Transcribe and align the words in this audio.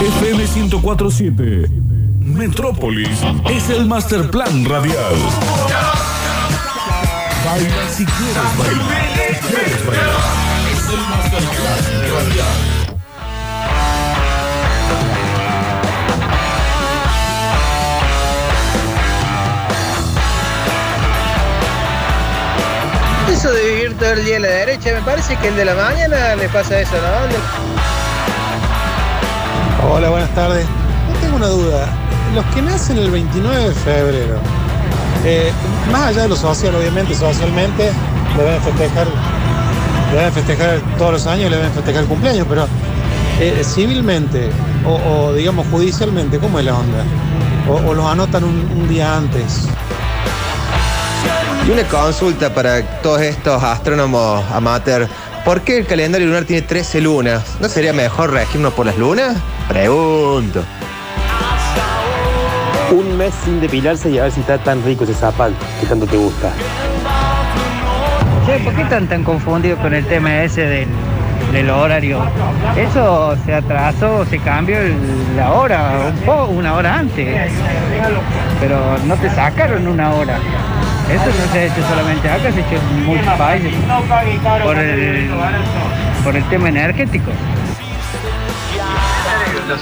FM 0.00 0.46
1047. 0.46 1.68
Metrópolis 2.20 3.18
es 3.50 3.68
el 3.70 3.86
master 3.86 4.30
plan 4.30 4.64
radial. 4.64 5.16
Baila 7.44 7.88
si 7.90 8.04
quieres 8.06 8.58
bailar. 8.58 9.40
Quieres 9.40 9.86
bailar. 9.86 10.14
Es 10.72 10.88
el 10.88 11.00
master 11.00 11.40
plan 11.40 11.82
radial. 12.14 12.78
Eso 23.32 23.50
de 23.52 23.62
vivir 23.68 23.98
todo 23.98 24.12
el 24.12 24.24
día 24.24 24.36
a 24.36 24.40
la 24.40 24.48
derecha, 24.48 24.92
me 24.94 25.02
parece 25.02 25.36
que 25.36 25.48
el 25.48 25.56
de 25.56 25.64
la 25.64 25.74
mañana 25.74 26.36
le 26.36 26.48
pasa 26.48 26.80
eso, 26.80 26.94
¿no? 26.94 27.87
Hola, 29.86 30.10
buenas 30.10 30.34
tardes. 30.34 30.66
Yo 30.66 31.20
tengo 31.20 31.36
una 31.36 31.46
duda. 31.46 31.86
Los 32.34 32.44
que 32.46 32.60
nacen 32.60 32.98
el 32.98 33.12
29 33.12 33.68
de 33.68 33.74
febrero, 33.74 34.38
eh, 35.24 35.52
más 35.92 36.08
allá 36.08 36.22
de 36.22 36.28
lo 36.28 36.36
social, 36.36 36.74
obviamente, 36.74 37.14
socialmente, 37.14 37.92
deben 38.36 38.60
festejar, 38.60 39.06
deben 40.12 40.32
festejar 40.32 40.80
todos 40.98 41.12
los 41.12 41.26
años, 41.28 41.50
deben 41.52 41.70
festejar 41.70 42.02
el 42.02 42.08
cumpleaños, 42.08 42.46
pero 42.48 42.66
eh, 43.40 43.62
civilmente 43.64 44.50
o, 44.84 45.32
digamos 45.32 45.66
judicialmente, 45.68 46.38
¿cómo 46.38 46.58
es 46.58 46.64
la 46.64 46.74
onda? 46.74 47.04
O, 47.68 47.94
los 47.94 48.04
anotan 48.04 48.42
un, 48.42 48.68
un 48.76 48.88
día 48.88 49.16
antes. 49.16 49.68
Y 51.66 51.70
una 51.70 51.84
consulta 51.84 52.52
para 52.52 52.82
todos 53.00 53.20
estos 53.20 53.62
astrónomos 53.62 54.42
amateur. 54.52 55.08
¿Por 55.44 55.62
qué 55.62 55.78
el 55.78 55.86
calendario 55.86 56.26
lunar 56.26 56.44
tiene 56.44 56.62
13 56.62 57.00
lunas? 57.00 57.56
¿No 57.60 57.68
sería 57.68 57.92
mejor 57.92 58.32
regirnos 58.32 58.72
por 58.74 58.84
las 58.86 58.96
lunas? 58.98 59.36
Pregunto. 59.68 60.62
Un 62.90 63.16
mes 63.16 63.32
sin 63.44 63.60
depilarse 63.60 64.10
y 64.10 64.18
a 64.18 64.24
ver 64.24 64.32
si 64.32 64.40
está 64.40 64.58
tan 64.58 64.84
rico 64.84 65.04
ese 65.04 65.14
zapato 65.14 65.54
que 65.80 65.86
tanto 65.86 66.06
te 66.06 66.16
gusta. 66.16 66.50
Che, 68.46 68.58
¿por 68.60 68.74
qué 68.74 68.82
están 68.82 69.06
tan 69.08 69.24
confundidos 69.24 69.78
con 69.80 69.94
el 69.94 70.04
tema 70.06 70.42
ese 70.42 70.62
del, 70.62 70.88
del 71.52 71.70
horario? 71.70 72.22
Eso 72.76 73.34
se 73.44 73.54
atrasó, 73.54 74.24
se 74.26 74.38
cambió 74.38 74.78
el- 74.78 74.96
la 75.36 75.52
hora, 75.52 76.12
un 76.14 76.20
poco, 76.24 76.46
una 76.52 76.74
hora 76.74 76.96
antes. 76.98 77.50
Pero 78.60 78.78
no 79.06 79.14
te 79.16 79.28
sacaron 79.30 79.86
una 79.86 80.14
hora. 80.14 80.38
Eso 81.10 81.24
no 81.24 81.52
se 81.52 81.58
ha 81.58 81.64
hecho 81.64 81.88
solamente 81.88 82.28
acá, 82.28 82.52
se 82.52 82.60
ha 82.60 82.66
hecho 82.66 82.76
en 82.76 83.06
muchos 83.06 83.34
países. 83.38 83.72
Por 84.62 84.78
el, 84.78 85.30
por 86.22 86.36
el 86.36 86.44
tema 86.50 86.68
energético. 86.68 87.30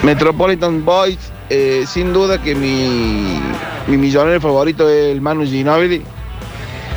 Metropolitan 0.03 0.85
Boys, 0.85 1.19
eh, 1.51 1.85
sin 1.87 2.13
duda 2.13 2.41
que 2.41 2.55
mi, 2.55 3.41
mi 3.89 3.97
millonario 3.97 4.41
favorito 4.41 4.89
es 4.89 5.13
el 5.13 5.21
Manu 5.21 5.45
Ginobili. 5.45 6.05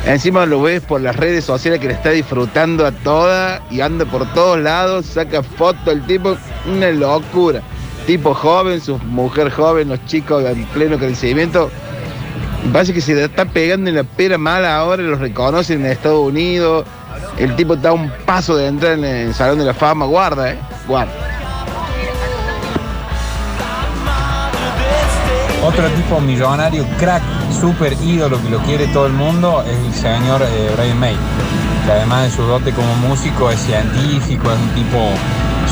Encima 0.06 0.46
lo 0.46 0.62
ves 0.62 0.80
por 0.80 1.00
las 1.00 1.14
redes 1.16 1.44
sociales 1.44 1.78
que 1.80 1.88
le 1.88 1.94
está 1.94 2.10
disfrutando 2.10 2.86
a 2.86 2.92
toda 2.92 3.62
y 3.70 3.80
anda 3.80 4.04
por 4.06 4.32
todos 4.32 4.58
lados, 4.58 5.06
saca 5.06 5.42
fotos 5.42 5.88
el 5.88 6.02
tipo, 6.06 6.36
una 6.66 6.90
locura. 6.90 7.62
Tipo 8.06 8.32
joven, 8.32 8.80
su 8.80 8.96
mujer 8.98 9.50
joven, 9.50 9.88
los 9.90 10.04
chicos 10.06 10.44
en 10.44 10.64
pleno 10.66 10.98
crecimiento. 10.98 11.70
Parece 12.72 12.92
que 12.92 13.00
se 13.00 13.14
le 13.14 13.24
está 13.24 13.44
pegando 13.46 13.90
en 13.90 13.96
la 13.96 14.04
pera 14.04 14.38
mala 14.38 14.76
ahora, 14.76 15.02
los 15.02 15.18
reconocen 15.18 15.84
en 15.84 15.92
Estados 15.92 16.20
Unidos. 16.20 16.86
El 17.36 17.56
tipo 17.56 17.74
está 17.74 17.88
a 17.88 17.92
un 17.92 18.10
paso 18.24 18.56
de 18.56 18.68
entrar 18.68 18.92
en 18.92 19.04
el 19.04 19.34
Salón 19.34 19.58
de 19.58 19.64
la 19.64 19.74
Fama, 19.74 20.06
guarda, 20.06 20.52
eh, 20.52 20.58
guarda. 20.86 21.12
Otro 25.64 25.86
tipo 25.88 26.20
millonario, 26.20 26.86
crack, 26.98 27.22
super 27.60 27.92
ídolo 28.02 28.40
que 28.42 28.50
lo 28.50 28.58
quiere 28.60 28.86
todo 28.88 29.06
el 29.06 29.12
mundo 29.12 29.62
es 29.66 29.76
el 29.76 29.94
señor 29.94 30.42
eh, 30.42 30.70
Brian 30.76 30.98
May, 30.98 31.16
que 31.84 31.92
además 31.92 32.24
de 32.24 32.30
su 32.36 32.42
dote 32.42 32.72
como 32.72 32.94
músico 32.96 33.50
es 33.50 33.60
científico, 33.60 34.50
es 34.50 34.58
un 34.58 34.70
tipo 34.70 34.98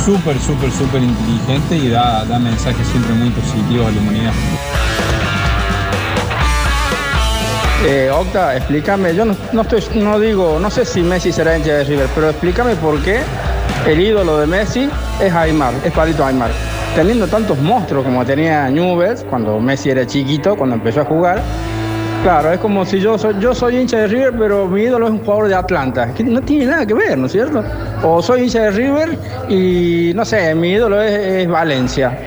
súper, 0.05 0.39
súper, 0.41 0.71
súper 0.73 1.03
inteligente 1.03 1.77
y 1.77 1.89
da, 1.89 2.25
da 2.25 2.39
mensajes 2.39 2.87
siempre 2.89 3.15
muy 3.15 3.31
positivos 3.31 3.87
a 3.87 3.91
la 3.91 4.01
humanidad. 4.01 4.33
Eh, 7.87 8.11
Octa, 8.11 8.57
explícame, 8.57 9.15
yo 9.15 9.25
no, 9.25 9.37
no 9.53 9.63
estoy, 9.63 9.85
no 9.95 10.19
digo, 10.19 10.59
no 10.61 10.69
sé 10.69 10.85
si 10.85 11.01
Messi 11.01 11.31
será 11.31 11.57
hincha 11.57 11.75
de 11.75 11.85
River, 11.85 12.09
pero 12.13 12.31
explícame 12.31 12.75
por 12.75 13.01
qué 13.03 13.21
el 13.87 14.01
ídolo 14.01 14.39
de 14.39 14.49
Messi 14.49 14.91
es 15.23 15.33
Aymar, 15.33 15.73
es 15.85 15.93
Palito 15.93 16.25
Aymar. 16.25 16.51
Teniendo 16.97 17.29
tantos 17.29 17.57
monstruos 17.59 18.05
como 18.05 18.25
tenía 18.25 18.69
Newell's 18.69 19.25
cuando 19.31 19.61
Messi 19.61 19.91
era 19.91 20.05
chiquito, 20.05 20.57
cuando 20.57 20.75
empezó 20.75 21.03
a 21.03 21.05
jugar, 21.05 21.41
claro, 22.25 22.53
es 22.53 22.59
como 22.59 22.85
si 22.85 22.99
yo 22.99 23.17
soy, 23.17 23.37
yo 23.39 23.55
soy 23.55 23.77
hincha 23.77 23.99
de 23.99 24.09
River, 24.09 24.35
pero 24.37 24.67
mi 24.67 24.83
ídolo 24.83 25.07
es 25.07 25.13
un 25.13 25.21
jugador 25.21 25.47
de 25.47 25.55
Atlanta, 25.55 26.13
que 26.13 26.25
no 26.25 26.43
tiene 26.43 26.67
nada 26.67 26.85
que 26.85 26.95
ver, 26.95 27.17
¿no 27.17 27.27
es 27.27 27.33
cierto? 27.33 27.63
O 28.03 28.21
soy 28.21 28.43
hincha 28.43 28.63
de 28.63 28.71
River 28.73 29.17
y, 29.49 30.13
no 30.17 30.25
sé, 30.25 30.53
mi 30.57 30.73
ídolo 30.73 31.01
es, 31.01 31.13
es 31.13 31.49
Valencia. 31.49 32.19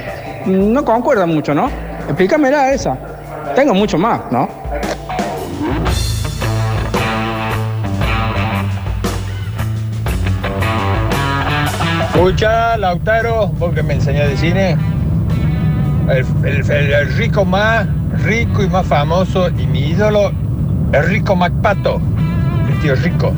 No 0.46 0.86
concuerda 0.86 1.26
mucho, 1.26 1.54
¿no? 1.54 1.70
Explícamela 2.08 2.72
esa. 2.72 2.98
Tengo 3.54 3.74
mucho 3.74 3.98
más, 3.98 4.22
¿no? 4.32 4.48
Escucha, 12.14 12.78
Lautaro, 12.78 13.48
vos 13.48 13.74
que 13.74 13.82
me 13.84 13.94
enseñás 13.94 14.28
de 14.28 14.38
cine. 14.38 14.78
El, 16.10 16.26
el- 16.72 17.16
rico 17.16 17.46
más 17.46 17.88
rico 18.26 18.62
y 18.64 18.68
más 18.68 18.86
famoso 18.86 19.48
y 19.50 19.66
mi 19.68 19.80
ídolo, 19.90 20.32
el 20.92 21.04
rico 21.08 21.36
MacPato, 21.36 22.02
el 22.70 22.80
tío 22.82 22.96
rico. 22.96 23.34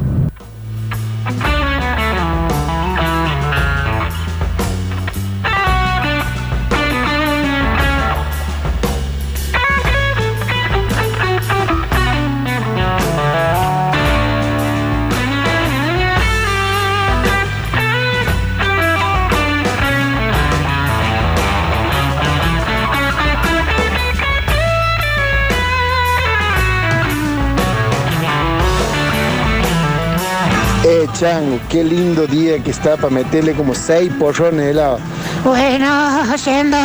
Chango, 31.14 31.60
qué 31.70 31.84
lindo 31.84 32.26
día 32.26 32.58
que 32.60 32.72
está 32.72 32.98
para 32.98 33.10
meterle 33.10 33.54
como 33.54 33.76
seis 33.76 34.12
porrones 34.20 34.66
de 34.66 34.72
helado. 34.72 35.00
Bueno, 35.44 36.36
yendo. 36.36 36.78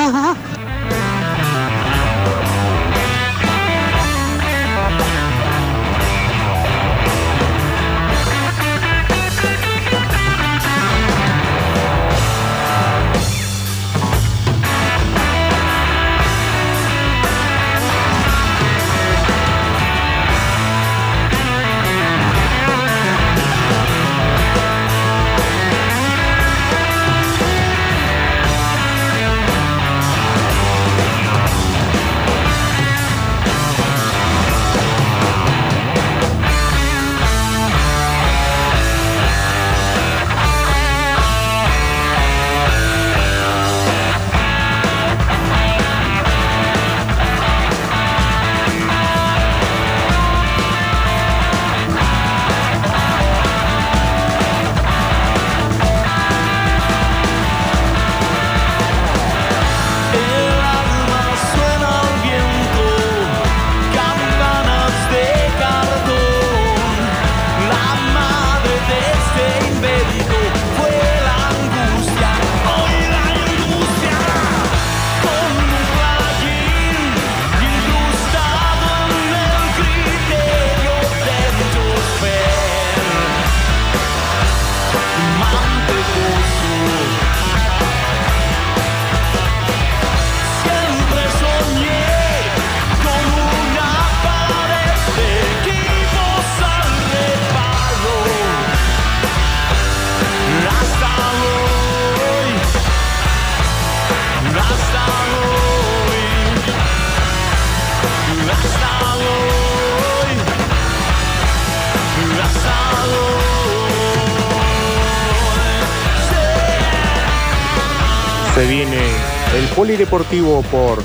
Polideportivo 119.78 120.60
por 120.72 121.04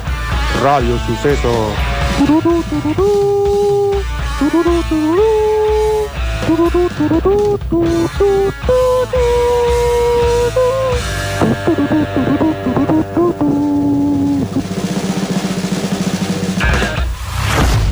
Radio 0.63 0.97
Suceso. 1.05 1.67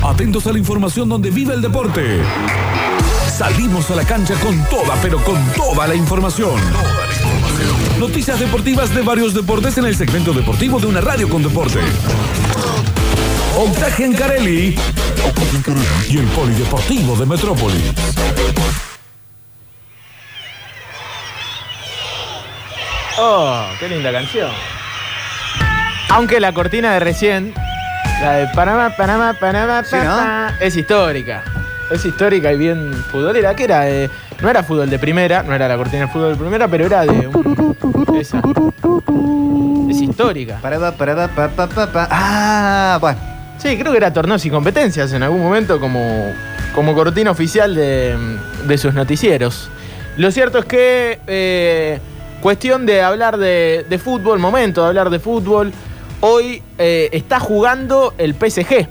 Atentos 0.02 0.48
a 0.48 0.52
la 0.52 0.58
información 0.58 1.08
donde 1.08 1.30
vive 1.30 1.54
el 1.54 1.62
deporte. 1.62 2.20
Salimos 3.28 3.88
a 3.92 3.94
la 3.94 4.04
cancha 4.04 4.34
con 4.34 4.60
toda, 4.64 4.96
pero 5.00 5.22
con 5.22 5.40
toda 5.52 5.86
la 5.86 5.94
información. 5.94 6.60
Noticias 8.02 8.40
deportivas 8.40 8.92
de 8.92 9.00
varios 9.02 9.32
deportes 9.32 9.78
en 9.78 9.84
el 9.84 9.94
segmento 9.94 10.32
deportivo 10.32 10.80
de 10.80 10.86
una 10.88 11.00
radio 11.00 11.28
con 11.28 11.40
deporte. 11.40 11.78
Octaje 13.56 14.04
en 14.06 14.12
Carelli 14.14 14.76
y 16.10 16.18
el 16.18 16.24
Polideportivo 16.26 17.14
de 17.14 17.26
Metrópolis. 17.26 17.92
Oh, 23.20 23.66
qué 23.78 23.88
linda 23.88 24.10
canción. 24.10 24.50
Aunque 26.08 26.40
la 26.40 26.52
cortina 26.52 26.94
de 26.94 26.98
recién, 26.98 27.54
la 28.20 28.32
de 28.32 28.48
Panamá, 28.48 28.96
Panamá, 28.96 29.36
Panamá, 29.38 29.84
Sí, 29.84 29.94
¿no? 29.94 30.02
Panamá, 30.02 30.56
es 30.58 30.74
histórica. 30.74 31.44
Es 31.88 32.04
histórica 32.04 32.52
y 32.52 32.56
bien 32.56 32.92
futbolera. 33.12 33.54
que 33.54 33.62
era? 33.62 33.88
Eh, 33.88 34.10
no 34.42 34.50
era 34.50 34.62
fútbol 34.62 34.90
de 34.90 34.98
primera, 34.98 35.42
no 35.42 35.54
era 35.54 35.68
la 35.68 35.76
cortina 35.76 36.02
de 36.02 36.08
fútbol 36.08 36.32
de 36.32 36.36
primera, 36.36 36.68
pero 36.68 36.86
era 36.86 37.02
de 37.06 37.28
un- 37.28 38.16
esa. 38.18 38.42
Es 39.90 40.00
histórica. 40.00 40.58
Parada, 40.60 40.92
parada, 40.92 41.28
pa, 41.28 41.48
pa, 41.48 41.66
pa, 41.68 41.86
pa. 41.92 42.08
Ah, 42.10 42.98
bueno. 43.00 43.18
Sí, 43.58 43.76
creo 43.78 43.92
que 43.92 43.98
era 43.98 44.12
torneos 44.12 44.44
y 44.44 44.50
competencias 44.50 45.12
en 45.12 45.22
algún 45.22 45.40
momento 45.42 45.78
como, 45.78 46.32
como 46.74 46.94
cortina 46.94 47.30
oficial 47.30 47.74
de, 47.74 48.16
de 48.66 48.78
sus 48.78 48.92
noticieros. 48.94 49.70
Lo 50.16 50.30
cierto 50.32 50.58
es 50.58 50.64
que, 50.64 51.20
eh, 51.26 51.98
cuestión 52.40 52.84
de 52.86 53.02
hablar 53.02 53.36
de, 53.38 53.86
de 53.88 53.98
fútbol, 53.98 54.38
momento 54.40 54.82
de 54.82 54.88
hablar 54.88 55.10
de 55.10 55.20
fútbol, 55.20 55.72
hoy 56.20 56.62
eh, 56.78 57.08
está 57.12 57.38
jugando 57.38 58.14
el 58.18 58.34
PSG. 58.34 58.88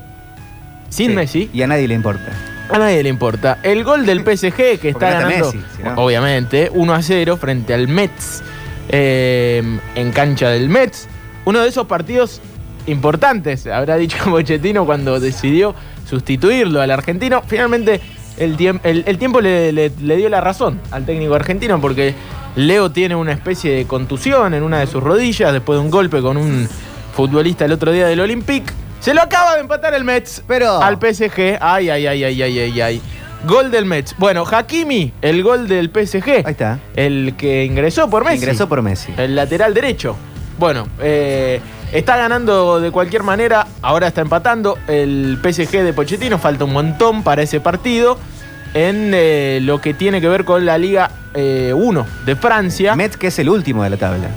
Sin 0.88 1.14
Messi. 1.14 1.50
Y 1.52 1.62
a 1.62 1.66
nadie 1.66 1.86
le 1.88 1.94
importa. 1.94 2.30
A 2.72 2.78
nadie 2.78 3.02
le 3.02 3.08
importa. 3.08 3.58
El 3.62 3.84
gol 3.84 4.04
del 4.06 4.20
PSG 4.20 4.78
que 4.80 4.88
está 4.90 5.10
ganando, 5.10 5.46
Messi, 5.46 5.60
si 5.76 5.82
no. 5.82 5.94
obviamente, 5.96 6.70
1 6.72 6.94
a 6.94 7.02
0 7.02 7.36
frente 7.36 7.74
al 7.74 7.88
Mets, 7.88 8.42
eh, 8.88 9.62
en 9.94 10.12
cancha 10.12 10.48
del 10.50 10.68
Mets. 10.68 11.08
Uno 11.44 11.60
de 11.60 11.68
esos 11.68 11.86
partidos 11.86 12.40
importantes, 12.86 13.66
habrá 13.66 13.96
dicho 13.96 14.16
Pochettino 14.24 14.84
cuando 14.84 15.18
decidió 15.20 15.74
sustituirlo 16.08 16.80
al 16.80 16.90
argentino. 16.90 17.42
Finalmente, 17.46 18.00
el, 18.38 18.56
tiemp- 18.56 18.80
el- 18.84 19.04
el 19.06 19.18
tiempo 19.18 19.40
le, 19.40 19.72
le- 19.72 19.92
le 20.00 20.16
dio 20.16 20.28
la 20.28 20.40
razón 20.40 20.80
al 20.90 21.04
técnico 21.04 21.34
argentino 21.34 21.80
porque 21.80 22.14
Leo 22.56 22.90
tiene 22.90 23.14
una 23.14 23.32
especie 23.32 23.72
de 23.74 23.84
contusión 23.86 24.54
en 24.54 24.62
una 24.62 24.80
de 24.80 24.86
sus 24.86 25.02
rodillas 25.02 25.52
después 25.52 25.78
de 25.78 25.84
un 25.84 25.90
golpe 25.90 26.20
con 26.20 26.36
un 26.36 26.68
futbolista 27.14 27.64
el 27.64 27.72
otro 27.72 27.92
día 27.92 28.06
del 28.06 28.20
Olympique. 28.20 28.72
Se 29.02 29.14
lo 29.14 29.20
acaba 29.20 29.54
de 29.54 29.62
empatar 29.62 29.94
el 29.94 30.04
Mets 30.04 30.44
al 30.48 30.96
PSG. 30.96 31.58
Ay, 31.60 31.90
ay, 31.90 32.06
ay, 32.06 32.22
ay, 32.22 32.40
ay, 32.40 32.58
ay, 32.60 32.80
ay. 32.80 33.02
Gol 33.44 33.72
del 33.72 33.84
Mets. 33.84 34.14
Bueno, 34.16 34.44
Hakimi, 34.48 35.12
el 35.20 35.42
gol 35.42 35.66
del 35.66 35.90
PSG. 35.90 36.28
Ahí 36.46 36.52
está. 36.52 36.78
El 36.94 37.34
que 37.36 37.64
ingresó 37.64 38.08
por 38.08 38.24
Messi. 38.24 38.36
Ingresó 38.36 38.68
por 38.68 38.80
Messi. 38.80 39.12
El 39.16 39.34
lateral 39.34 39.74
derecho. 39.74 40.14
Bueno, 40.56 40.86
eh, 41.00 41.60
está 41.90 42.16
ganando 42.16 42.78
de 42.78 42.92
cualquier 42.92 43.24
manera. 43.24 43.66
Ahora 43.82 44.06
está 44.06 44.20
empatando 44.20 44.78
el 44.86 45.36
PSG 45.42 45.82
de 45.82 45.92
Pochettino. 45.92 46.38
Falta 46.38 46.64
un 46.64 46.72
montón 46.72 47.24
para 47.24 47.42
ese 47.42 47.58
partido. 47.58 48.18
En 48.72 49.10
eh, 49.14 49.58
lo 49.62 49.80
que 49.80 49.94
tiene 49.94 50.20
que 50.20 50.28
ver 50.28 50.44
con 50.44 50.64
la 50.64 50.78
Liga 50.78 51.10
1 51.34 52.06
de 52.24 52.36
Francia. 52.36 52.94
Metz, 52.94 53.16
que 53.16 53.26
es 53.26 53.38
el 53.40 53.48
último 53.48 53.82
de 53.82 53.90
la 53.90 53.96
tabla. 53.96 54.28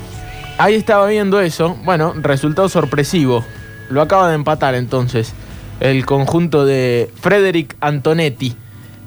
Ahí 0.58 0.74
estaba 0.74 1.06
viendo 1.06 1.40
eso. 1.40 1.78
Bueno, 1.84 2.16
resultado 2.18 2.68
sorpresivo. 2.68 3.46
Lo 3.90 4.02
acaba 4.02 4.30
de 4.30 4.36
empatar 4.36 4.76
entonces 4.76 5.34
el 5.80 6.06
conjunto 6.06 6.66
de 6.66 7.10
Frederic 7.22 7.76
Antonetti. 7.82 8.56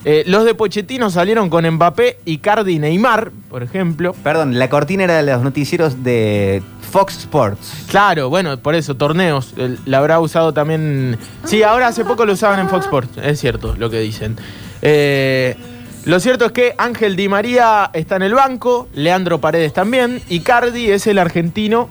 Eh, 0.04 0.22
los 0.26 0.44
de 0.44 0.54
Pochettino 0.54 1.10
salieron 1.10 1.50
con 1.50 1.68
Mbappé, 1.68 2.18
Icardi 2.24 2.74
y 2.74 2.78
Neymar, 2.78 3.32
por 3.50 3.62
ejemplo. 3.62 4.14
Perdón, 4.22 4.58
la 4.58 4.68
cortina 4.70 5.04
era 5.04 5.16
de 5.22 5.24
los 5.32 5.42
noticieros 5.42 6.04
de 6.04 6.62
Fox 6.92 7.18
Sports. 7.18 7.86
Claro, 7.88 8.28
bueno, 8.30 8.56
por 8.58 8.74
eso, 8.76 8.94
torneos. 8.96 9.54
El- 9.56 9.78
La 9.86 9.98
habrá 9.98 10.20
usado 10.20 10.54
también. 10.54 11.18
Sí, 11.44 11.62
ahora 11.64 11.88
hace 11.88 12.04
poco 12.04 12.24
lo 12.24 12.34
usaban 12.34 12.60
en 12.60 12.68
Fox 12.68 12.84
Sports, 12.84 13.18
es 13.22 13.40
cierto 13.40 13.74
lo 13.76 13.90
que 13.90 13.98
dicen. 14.00 14.36
Eh, 14.82 15.56
lo 16.04 16.20
cierto 16.20 16.46
es 16.46 16.52
que 16.52 16.74
Ángel 16.78 17.16
Di 17.16 17.28
María 17.28 17.90
está 17.92 18.16
en 18.16 18.22
el 18.22 18.34
banco, 18.34 18.88
Leandro 18.94 19.40
Paredes 19.40 19.72
también, 19.72 20.22
y 20.28 20.40
Cardi 20.40 20.90
es 20.90 21.06
el 21.08 21.18
argentino 21.18 21.88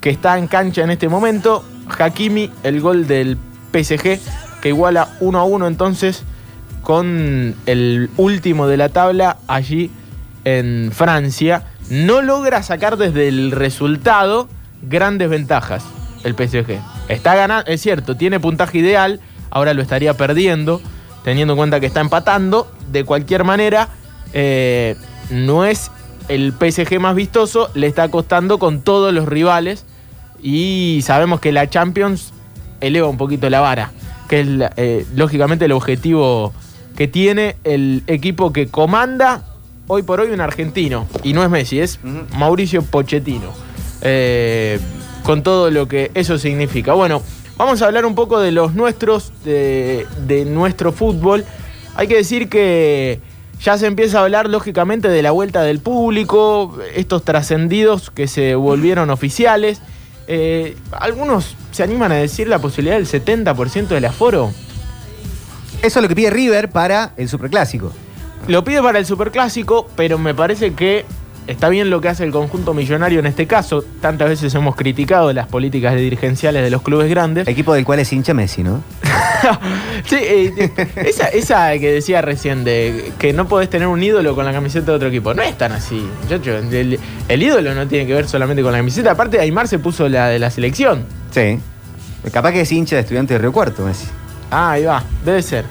que 0.00 0.10
está 0.10 0.36
en 0.38 0.46
cancha 0.46 0.82
en 0.84 0.90
este 0.90 1.08
momento. 1.08 1.64
Hakimi, 1.98 2.50
el 2.62 2.80
gol 2.80 3.06
del 3.06 3.36
PSG, 3.72 4.18
que 4.60 4.68
iguala 4.68 5.16
1 5.20 5.38
a 5.38 5.44
1 5.44 5.66
entonces 5.66 6.24
con 6.82 7.54
el 7.66 8.10
último 8.16 8.66
de 8.66 8.76
la 8.76 8.88
tabla 8.88 9.38
allí 9.46 9.90
en 10.44 10.90
Francia. 10.92 11.64
No 11.90 12.22
logra 12.22 12.62
sacar 12.62 12.96
desde 12.96 13.28
el 13.28 13.50
resultado 13.50 14.48
grandes 14.82 15.28
ventajas 15.28 15.84
el 16.24 16.34
PSG. 16.34 16.78
Está 17.08 17.34
ganando, 17.34 17.70
es 17.70 17.80
cierto, 17.80 18.16
tiene 18.16 18.40
puntaje 18.40 18.78
ideal, 18.78 19.20
ahora 19.50 19.74
lo 19.74 19.82
estaría 19.82 20.14
perdiendo, 20.14 20.80
teniendo 21.24 21.54
en 21.54 21.58
cuenta 21.58 21.80
que 21.80 21.86
está 21.86 22.00
empatando. 22.00 22.70
De 22.90 23.04
cualquier 23.04 23.44
manera, 23.44 23.88
eh, 24.32 24.96
no 25.30 25.64
es 25.64 25.90
el 26.28 26.52
PSG 26.52 27.00
más 27.00 27.14
vistoso, 27.14 27.70
le 27.74 27.86
está 27.86 28.08
costando 28.08 28.58
con 28.58 28.82
todos 28.82 29.12
los 29.12 29.28
rivales 29.28 29.84
y 30.42 31.00
sabemos 31.02 31.40
que 31.40 31.52
la 31.52 31.68
Champions 31.68 32.32
eleva 32.80 33.08
un 33.08 33.16
poquito 33.16 33.50
la 33.50 33.60
vara, 33.60 33.92
que 34.28 34.40
es 34.40 34.46
eh, 34.76 35.06
lógicamente 35.14 35.66
el 35.66 35.72
objetivo 35.72 36.52
que 36.96 37.08
tiene 37.08 37.56
el 37.64 38.02
equipo 38.06 38.52
que 38.52 38.68
comanda 38.68 39.44
hoy 39.86 40.02
por 40.02 40.20
hoy 40.20 40.30
un 40.30 40.40
argentino, 40.40 41.06
y 41.22 41.32
no 41.32 41.42
es 41.42 41.50
Messi, 41.50 41.80
es 41.80 41.98
Mauricio 42.36 42.82
Pochettino, 42.82 43.52
eh, 44.02 44.78
con 45.24 45.42
todo 45.42 45.70
lo 45.70 45.88
que 45.88 46.10
eso 46.14 46.38
significa. 46.38 46.92
Bueno, 46.92 47.22
vamos 47.56 47.82
a 47.82 47.86
hablar 47.86 48.06
un 48.06 48.14
poco 48.14 48.38
de 48.40 48.52
los 48.52 48.74
nuestros, 48.74 49.32
de, 49.44 50.06
de 50.26 50.44
nuestro 50.44 50.92
fútbol. 50.92 51.44
Hay 51.96 52.06
que 52.06 52.16
decir 52.16 52.48
que 52.48 53.20
ya 53.62 53.76
se 53.76 53.86
empieza 53.86 54.20
a 54.20 54.22
hablar 54.22 54.48
lógicamente 54.48 55.08
de 55.08 55.22
la 55.22 55.32
vuelta 55.32 55.62
del 55.62 55.80
público, 55.80 56.78
estos 56.94 57.24
trascendidos 57.24 58.10
que 58.10 58.26
se 58.26 58.54
volvieron 58.54 59.10
oficiales. 59.10 59.82
Eh, 60.32 60.76
algunos 60.92 61.56
se 61.72 61.82
animan 61.82 62.12
a 62.12 62.14
decir 62.14 62.46
la 62.46 62.60
posibilidad 62.60 62.94
del 62.94 63.06
70% 63.08 63.88
del 63.88 64.04
aforo. 64.04 64.52
Eso 65.82 65.98
es 65.98 66.02
lo 66.02 66.08
que 66.08 66.14
pide 66.14 66.30
River 66.30 66.70
para 66.70 67.14
el 67.16 67.28
Superclásico. 67.28 67.92
Lo 68.46 68.62
pide 68.62 68.80
para 68.80 69.00
el 69.00 69.06
Superclásico, 69.06 69.88
pero 69.96 70.18
me 70.18 70.32
parece 70.32 70.74
que 70.74 71.04
está 71.48 71.68
bien 71.68 71.90
lo 71.90 72.00
que 72.00 72.10
hace 72.10 72.22
el 72.22 72.30
conjunto 72.30 72.74
millonario 72.74 73.18
en 73.18 73.26
este 73.26 73.48
caso. 73.48 73.82
Tantas 74.00 74.28
veces 74.28 74.54
hemos 74.54 74.76
criticado 74.76 75.32
las 75.32 75.48
políticas 75.48 75.96
dirigenciales 75.96 76.62
de 76.62 76.70
los 76.70 76.82
clubes 76.82 77.10
grandes. 77.10 77.48
Equipo 77.48 77.74
del 77.74 77.84
cual 77.84 77.98
es 77.98 78.12
hincha 78.12 78.32
Messi, 78.32 78.62
¿no? 78.62 78.84
Sí, 80.06 80.16
eh, 80.16 80.52
eh, 80.56 80.88
esa, 81.06 81.28
esa 81.28 81.78
que 81.78 81.92
decía 81.92 82.22
recién 82.22 82.64
de 82.64 83.12
que 83.18 83.32
no 83.32 83.48
podés 83.48 83.70
tener 83.70 83.88
un 83.88 84.02
ídolo 84.02 84.34
con 84.34 84.44
la 84.44 84.52
camiseta 84.52 84.86
de 84.86 84.96
otro 84.96 85.08
equipo. 85.08 85.34
No 85.34 85.42
es 85.42 85.56
tan 85.56 85.72
así, 85.72 86.08
muchacho. 86.22 86.56
El, 86.56 86.98
el 87.28 87.42
ídolo 87.42 87.74
no 87.74 87.86
tiene 87.86 88.06
que 88.06 88.14
ver 88.14 88.28
solamente 88.28 88.62
con 88.62 88.72
la 88.72 88.78
camiseta. 88.78 89.12
Aparte, 89.12 89.40
Aymar 89.40 89.68
se 89.68 89.78
puso 89.78 90.08
la 90.08 90.28
de 90.28 90.38
la 90.38 90.50
selección. 90.50 91.04
Sí. 91.30 91.58
Capaz 92.32 92.52
que 92.52 92.62
es 92.62 92.72
hincha 92.72 92.96
de 92.96 93.02
estudiante 93.02 93.34
de 93.34 93.38
Río 93.38 93.52
Cuarto, 93.52 93.82
Messi. 93.84 94.06
Ah, 94.50 94.72
ahí 94.72 94.84
va, 94.84 95.02
debe 95.24 95.42
ser. 95.42 95.64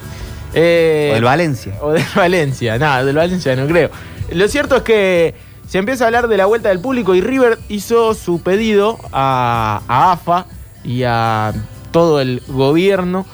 Eh, 0.54 1.10
O 1.12 1.16
del 1.16 1.24
Valencia. 1.24 1.76
O 1.82 1.92
del 1.92 2.06
Valencia, 2.16 2.78
nada, 2.80 3.04
del 3.06 3.16
Valencia 3.16 3.56
no 3.56 3.68
creo. 3.68 3.92
Lo 4.32 4.48
cierto 4.48 4.78
es 4.78 4.82
que 4.84 5.36
se 5.68 5.78
empieza 5.78 6.06
a 6.06 6.08
hablar 6.08 6.28
de 6.28 6.38
la 6.38 6.46
vuelta 6.48 6.70
del 6.70 6.80
público 6.80 7.14
y 7.14 7.22
River 7.22 7.60
hizo 7.70 8.16
su 8.16 8.42
pedido 8.42 8.98
a, 9.12 9.82
a 9.88 10.14
AFA 10.14 10.48
y 10.84 11.04
a 11.04 11.54
todo 11.92 12.22
el 12.22 12.42
gobierno 12.48 13.26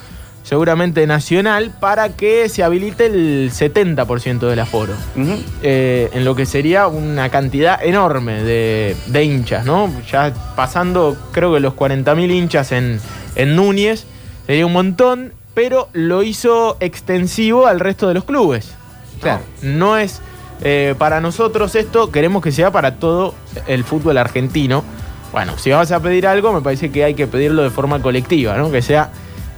seguramente 0.46 1.08
nacional, 1.08 1.72
para 1.80 2.10
que 2.10 2.48
se 2.50 2.64
habilite 2.64 3.08
el 3.08 3.52
70% 3.52 4.48
del 4.48 4.60
aforo. 4.60 4.94
Eh, 5.64 6.10
en 6.14 6.24
lo 6.24 6.36
que 6.36 6.46
sería 6.46 6.88
una 6.88 7.30
cantidad 7.30 7.84
enorme 7.84 8.44
de, 8.44 8.96
de 9.08 9.24
hinchas, 9.24 9.66
¿no? 9.66 9.92
Ya 10.10 10.32
pasando, 10.56 11.18
creo 11.32 11.52
que 11.54 11.60
los 11.60 11.74
40.000 11.74 12.32
hinchas 12.32 12.72
en, 12.72 13.00
en 13.36 13.56
Núñez, 13.56 14.06
sería 14.46 14.68
un 14.68 14.74
montón, 14.74 15.34
pero 15.56 15.90
lo 15.94 16.22
hizo 16.22 16.78
extensivo 16.80 17.66
al 17.66 17.80
resto 17.80 18.08
de 18.08 18.14
los 18.14 18.24
clubes. 18.24 18.72
Claro. 19.22 19.42
No 19.64 19.98
es 19.98 20.22
eh, 20.62 20.94
para 21.00 21.22
nosotros 21.22 21.74
esto, 21.74 22.12
queremos 22.12 22.44
que 22.44 22.52
sea 22.52 22.72
para 22.72 22.98
todo 22.98 23.34
el 23.66 23.84
fútbol 23.84 24.20
argentino. 24.20 24.84
Bueno, 25.32 25.58
si 25.58 25.72
vas 25.72 25.92
a 25.92 26.00
pedir 26.00 26.28
algo, 26.28 26.54
me 26.54 26.62
parece 26.62 26.92
que 26.92 27.04
hay 27.04 27.16
que 27.16 27.26
pedirlo 27.26 27.64
de 27.64 27.72
forma 27.72 28.00
colectiva, 28.00 28.56
¿no? 28.58 28.72
Que 28.72 28.84
sea 28.84 29.10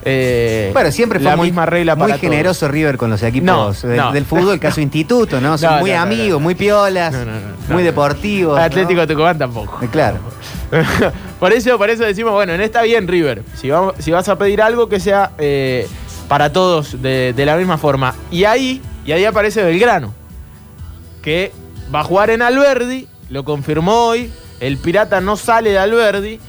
eh, 0.04 0.70
Bueno, 0.72 0.90
siempre 0.92 1.18
fue 1.18 1.30
la 1.30 1.36
muy, 1.36 1.48
misma 1.48 1.66
regla 1.66 1.94
muy 1.94 2.02
para 2.02 2.14
todos. 2.14 2.20
generoso 2.20 2.68
River 2.68 2.96
con 2.96 3.10
los 3.10 3.22
equipos 3.22 3.46
No, 3.46 3.72
del, 3.88 3.96
no. 3.96 4.12
del 4.12 4.24
fútbol, 4.24 4.54
el 4.54 4.60
caso 4.60 4.80
instituto, 4.80 5.40
¿no? 5.40 5.58
Son 5.58 5.80
muy 5.80 5.92
amigos, 5.92 6.40
muy 6.40 6.54
piolas, 6.54 7.14
muy 7.68 7.82
deportivos. 7.82 8.58
Atlético 8.58 9.06
Tucumán 9.06 9.38
tampoco. 9.38 9.78
Eh, 9.82 9.88
Claro. 9.90 10.18
por, 11.40 11.52
eso, 11.52 11.78
por 11.78 11.88
eso 11.90 12.04
decimos, 12.04 12.32
bueno, 12.32 12.52
en 12.52 12.60
esta 12.60 12.82
bien 12.82 13.08
River. 13.08 13.42
Si, 13.56 13.70
vamos- 13.70 13.94
si 13.98 14.10
vas 14.10 14.28
a 14.28 14.36
pedir 14.36 14.60
algo 14.62 14.88
que 14.88 15.00
sea 15.00 15.30
eh, 15.38 15.86
para 16.28 16.52
todos 16.52 17.00
de, 17.02 17.32
de 17.34 17.46
la 17.46 17.56
misma 17.56 17.78
forma. 17.78 18.14
Y 18.30 18.44
ahí, 18.44 18.82
y 19.06 19.12
ahí 19.12 19.24
aparece 19.24 19.62
Belgrano, 19.64 20.12
que 21.22 21.52
va 21.94 22.00
a 22.00 22.04
jugar 22.04 22.30
en 22.30 22.42
Alberdi, 22.42 23.08
lo 23.30 23.44
confirmó 23.44 24.06
hoy. 24.08 24.30
El 24.60 24.76
Pirata 24.76 25.20
no 25.20 25.36
sale 25.36 25.70
de 25.70 25.78
Alberdi. 25.78 26.40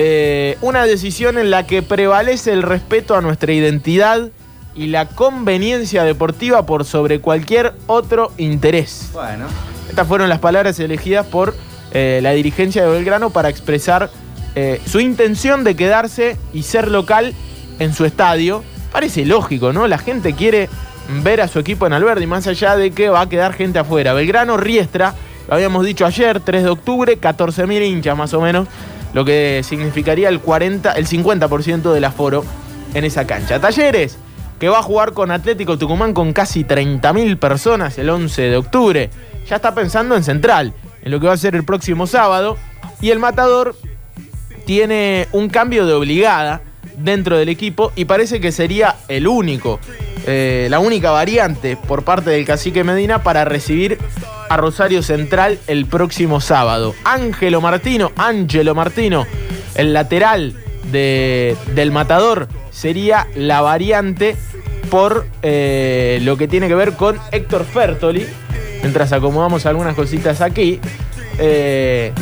Eh, 0.00 0.56
una 0.60 0.84
decisión 0.84 1.38
en 1.38 1.50
la 1.50 1.66
que 1.66 1.82
prevalece 1.82 2.52
el 2.52 2.62
respeto 2.62 3.16
a 3.16 3.20
nuestra 3.20 3.52
identidad 3.52 4.30
y 4.76 4.86
la 4.86 5.06
conveniencia 5.06 6.04
deportiva 6.04 6.66
por 6.66 6.84
sobre 6.84 7.20
cualquier 7.20 7.74
otro 7.88 8.30
interés. 8.36 9.10
Bueno. 9.12 9.46
Estas 9.90 10.06
fueron 10.06 10.28
las 10.28 10.38
palabras 10.38 10.78
elegidas 10.78 11.26
por 11.26 11.56
eh, 11.90 12.20
la 12.22 12.30
dirigencia 12.30 12.84
de 12.84 12.92
Belgrano 12.92 13.30
para 13.30 13.48
expresar 13.48 14.08
eh, 14.54 14.80
su 14.86 15.00
intención 15.00 15.64
de 15.64 15.74
quedarse 15.74 16.36
y 16.52 16.62
ser 16.62 16.86
local 16.86 17.34
en 17.80 17.92
su 17.92 18.04
estadio. 18.04 18.62
Parece 18.92 19.26
lógico, 19.26 19.72
¿no? 19.72 19.88
La 19.88 19.98
gente 19.98 20.32
quiere 20.34 20.68
ver 21.24 21.40
a 21.40 21.48
su 21.48 21.58
equipo 21.58 21.88
en 21.88 21.92
Alberdi, 21.92 22.28
más 22.28 22.46
allá 22.46 22.76
de 22.76 22.92
que 22.92 23.08
va 23.08 23.22
a 23.22 23.28
quedar 23.28 23.52
gente 23.52 23.80
afuera. 23.80 24.12
Belgrano 24.12 24.58
Riestra, 24.58 25.16
lo 25.48 25.54
habíamos 25.54 25.84
dicho 25.84 26.06
ayer, 26.06 26.38
3 26.38 26.62
de 26.62 26.68
octubre, 26.68 27.20
14.000 27.20 27.84
hinchas 27.84 28.16
más 28.16 28.32
o 28.32 28.40
menos, 28.40 28.68
lo 29.12 29.24
que 29.24 29.62
significaría 29.64 30.28
el, 30.28 30.40
40, 30.40 30.92
el 30.92 31.06
50% 31.06 31.92
del 31.92 32.04
aforo 32.04 32.44
en 32.94 33.04
esa 33.04 33.26
cancha. 33.26 33.60
Talleres, 33.60 34.18
que 34.58 34.68
va 34.68 34.78
a 34.78 34.82
jugar 34.82 35.12
con 35.12 35.30
Atlético 35.30 35.78
Tucumán 35.78 36.12
con 36.12 36.32
casi 36.32 36.64
30.000 36.64 37.38
personas 37.38 37.98
el 37.98 38.10
11 38.10 38.42
de 38.42 38.56
octubre. 38.56 39.10
Ya 39.48 39.56
está 39.56 39.74
pensando 39.74 40.16
en 40.16 40.24
Central, 40.24 40.74
en 41.02 41.10
lo 41.10 41.20
que 41.20 41.26
va 41.26 41.32
a 41.32 41.38
ser 41.38 41.54
el 41.54 41.64
próximo 41.64 42.06
sábado. 42.06 42.56
Y 43.00 43.10
el 43.10 43.18
Matador 43.18 43.76
tiene 44.66 45.28
un 45.32 45.48
cambio 45.48 45.86
de 45.86 45.94
obligada 45.94 46.60
dentro 46.98 47.36
del 47.38 47.48
equipo 47.48 47.92
y 47.96 48.04
parece 48.04 48.40
que 48.40 48.52
sería 48.52 48.96
el 49.08 49.26
único, 49.26 49.80
eh, 50.26 50.66
la 50.70 50.78
única 50.78 51.10
variante 51.10 51.76
por 51.76 52.04
parte 52.04 52.30
del 52.30 52.44
cacique 52.44 52.84
Medina 52.84 53.22
para 53.22 53.44
recibir 53.44 53.98
a 54.48 54.56
Rosario 54.56 55.02
Central 55.02 55.58
el 55.66 55.86
próximo 55.86 56.40
sábado. 56.40 56.94
Ángelo 57.04 57.60
Martino, 57.60 58.12
Ángelo 58.16 58.74
Martino, 58.74 59.26
el 59.74 59.92
lateral 59.92 60.54
de- 60.90 61.56
del 61.74 61.90
Matador, 61.92 62.48
sería 62.70 63.26
la 63.34 63.60
variante 63.60 64.36
por 64.90 65.26
eh, 65.42 66.18
lo 66.22 66.36
que 66.38 66.48
tiene 66.48 66.66
que 66.68 66.74
ver 66.74 66.94
con 66.94 67.18
Héctor 67.30 67.64
Fertoli. 67.64 68.26
Mientras 68.82 69.12
acomodamos 69.12 69.66
algunas 69.66 69.94
cositas 69.94 70.40
aquí. 70.40 70.80
eh, 71.40 72.12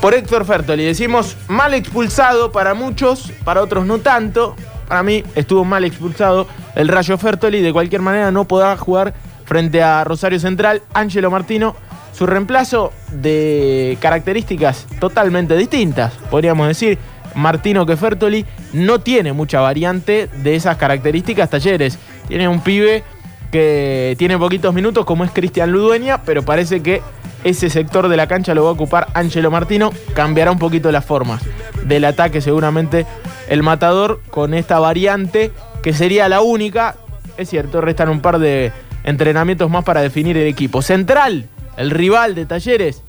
por 0.00 0.14
Héctor 0.14 0.44
Fertoli. 0.44 0.84
Decimos 0.84 1.36
mal 1.48 1.74
expulsado 1.74 2.52
para 2.52 2.74
muchos, 2.74 3.32
para 3.44 3.62
otros 3.62 3.86
no 3.86 3.98
tanto. 3.98 4.54
Para 4.88 5.02
mí 5.02 5.24
estuvo 5.34 5.64
mal 5.64 5.84
expulsado 5.84 6.46
el 6.74 6.88
Rayo 6.88 7.18
Fertoli. 7.18 7.60
De 7.60 7.72
cualquier 7.72 8.02
manera 8.02 8.30
no 8.30 8.44
podrá 8.44 8.76
jugar 8.76 9.14
frente 9.44 9.82
a 9.82 10.04
Rosario 10.04 10.38
Central. 10.38 10.82
Ángelo 10.94 11.30
Martino, 11.30 11.74
su 12.12 12.26
reemplazo 12.26 12.92
de 13.10 13.98
características 14.00 14.86
totalmente 15.00 15.56
distintas, 15.56 16.12
podríamos 16.30 16.68
decir. 16.68 16.98
Martino 17.34 17.84
que 17.84 17.98
Fertoli 17.98 18.46
no 18.72 19.00
tiene 19.00 19.34
mucha 19.34 19.60
variante 19.60 20.26
de 20.42 20.54
esas 20.54 20.78
características 20.78 21.50
talleres. 21.50 21.98
Tiene 22.28 22.48
un 22.48 22.62
pibe 22.62 23.04
que 23.52 24.14
tiene 24.18 24.38
poquitos 24.38 24.72
minutos 24.72 25.04
como 25.04 25.22
es 25.22 25.30
Cristian 25.30 25.70
Ludueña, 25.70 26.22
pero 26.22 26.42
parece 26.42 26.82
que 26.82 27.02
ese 27.48 27.70
sector 27.70 28.08
de 28.08 28.16
la 28.16 28.26
cancha 28.26 28.54
lo 28.54 28.64
va 28.64 28.70
a 28.70 28.72
ocupar 28.72 29.08
Ángelo 29.14 29.50
Martino. 29.50 29.90
Cambiará 30.14 30.50
un 30.50 30.58
poquito 30.58 30.90
las 30.92 31.04
formas 31.04 31.42
del 31.84 32.04
ataque 32.04 32.40
seguramente 32.40 33.06
el 33.48 33.62
matador 33.62 34.20
con 34.30 34.52
esta 34.54 34.78
variante 34.80 35.52
que 35.82 35.92
sería 35.92 36.28
la 36.28 36.40
única. 36.40 36.96
Es 37.36 37.48
cierto, 37.50 37.80
restan 37.80 38.08
un 38.08 38.20
par 38.20 38.38
de 38.38 38.72
entrenamientos 39.04 39.70
más 39.70 39.84
para 39.84 40.00
definir 40.00 40.36
el 40.36 40.46
equipo. 40.48 40.82
Central, 40.82 41.46
el 41.76 41.90
rival 41.90 42.34
de 42.34 42.46
Talleres, 42.46 43.02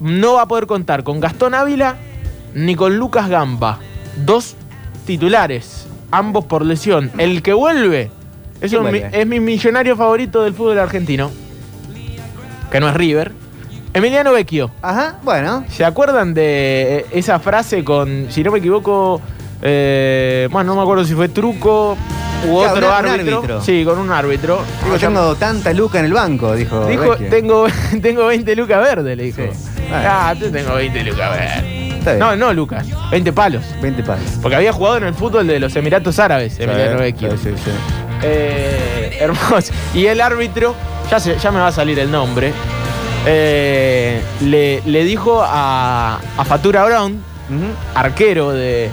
no 0.00 0.34
va 0.34 0.42
a 0.42 0.46
poder 0.48 0.66
contar 0.66 1.02
con 1.04 1.20
Gastón 1.20 1.54
Ávila 1.54 1.96
ni 2.54 2.74
con 2.74 2.98
Lucas 2.98 3.28
Gamba. 3.30 3.78
Dos 4.24 4.54
titulares, 5.06 5.86
ambos 6.10 6.44
por 6.44 6.64
lesión. 6.66 7.10
El 7.16 7.42
que 7.42 7.54
vuelve 7.54 8.10
es, 8.60 8.70
¿Quién 8.70 8.82
un 8.84 8.90
mi- 8.92 8.98
vuelve? 9.00 9.18
es 9.20 9.26
mi 9.26 9.40
millonario 9.40 9.96
favorito 9.96 10.42
del 10.42 10.52
fútbol 10.52 10.78
argentino, 10.78 11.30
que 12.70 12.80
no 12.80 12.88
es 12.88 12.94
River. 12.94 13.32
Emiliano 13.94 14.32
Vecchio. 14.32 14.70
Ajá, 14.82 15.16
bueno. 15.22 15.64
¿Se 15.70 15.84
acuerdan 15.84 16.34
de 16.34 16.98
eh, 17.00 17.06
esa 17.12 17.38
frase 17.40 17.82
con, 17.84 18.26
si 18.30 18.42
no 18.42 18.52
me 18.52 18.58
equivoco, 18.58 19.20
eh, 19.62 20.48
bueno, 20.50 20.72
no 20.72 20.76
me 20.76 20.82
acuerdo 20.82 21.04
si 21.04 21.14
fue 21.14 21.28
truco 21.28 21.96
u 22.48 22.58
Claro, 22.60 22.72
otro 22.74 22.86
un- 22.88 22.92
un 23.06 23.10
árbitro? 23.10 23.62
Sí, 23.62 23.84
con 23.84 23.98
un 23.98 24.10
árbitro. 24.12 24.60
Digo, 24.84 24.98
tengo 24.98 25.34
tanta 25.36 25.72
luca 25.72 25.98
en 25.98 26.04
el 26.04 26.12
banco, 26.12 26.54
dijo. 26.54 26.86
Dijo, 26.86 27.10
Vecchio. 27.10 27.28
tengo, 27.28 27.66
tengo 28.02 28.26
20 28.26 28.56
lucas 28.56 28.80
verdes, 28.80 29.16
le 29.16 29.22
dijo. 29.24 29.42
Sí. 29.52 29.70
Ah, 29.92 30.34
yo 30.38 30.50
tengo 30.52 30.74
20 30.74 31.02
lucas 31.04 31.30
verdes. 31.30 32.18
No, 32.18 32.34
no, 32.36 32.54
Lucas, 32.54 32.86
20 33.10 33.32
palos. 33.34 33.64
20 33.82 34.02
palos. 34.02 34.24
Porque 34.40 34.56
había 34.56 34.72
jugado 34.72 34.96
en 34.98 35.04
el 35.04 35.14
fútbol 35.14 35.46
de 35.46 35.58
los 35.60 35.74
Emiratos 35.76 36.18
Árabes, 36.18 36.58
Emiliano 36.58 37.00
Vecchio. 37.00 37.32
Sí, 37.32 37.38
sí, 37.44 37.50
sí. 37.64 37.70
Eh, 38.22 39.18
hermoso. 39.20 39.72
Y 39.92 40.06
el 40.06 40.20
árbitro, 40.22 40.74
ya, 41.10 41.20
se- 41.20 41.36
ya 41.38 41.50
me 41.50 41.58
va 41.58 41.66
a 41.68 41.72
salir 41.72 41.98
el 41.98 42.10
nombre, 42.10 42.52
eh, 43.30 44.22
le, 44.40 44.80
le 44.86 45.04
dijo 45.04 45.42
a, 45.44 46.18
a 46.36 46.44
Fatura 46.46 46.84
Brown, 46.86 47.20
arquero 47.94 48.52
de, 48.52 48.88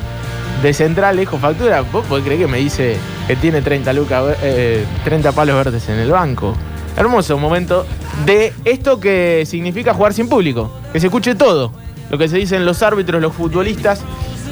de 0.61 0.73
Central, 0.73 1.15
le 1.15 1.21
dijo, 1.21 1.37
Factura, 1.37 1.81
¿vos 1.81 2.05
podés 2.05 2.25
creer 2.25 2.41
que 2.41 2.47
me 2.47 2.57
dice 2.57 2.97
que 3.27 3.37
tiene 3.37 3.61
30, 3.61 3.93
lucas, 3.93 4.35
eh, 4.41 4.85
30 5.05 5.31
palos 5.31 5.55
verdes 5.55 5.87
en 5.87 5.99
el 5.99 6.11
banco? 6.11 6.53
Hermoso 6.97 7.37
momento 7.37 7.85
de 8.25 8.53
esto 8.65 8.99
que 8.99 9.45
significa 9.45 9.93
jugar 9.93 10.13
sin 10.13 10.27
público, 10.27 10.69
que 10.91 10.99
se 10.99 11.07
escuche 11.07 11.35
todo, 11.35 11.71
lo 12.09 12.17
que 12.17 12.27
se 12.27 12.35
dicen 12.35 12.65
los 12.65 12.83
árbitros, 12.83 13.21
los 13.21 13.33
futbolistas. 13.33 14.01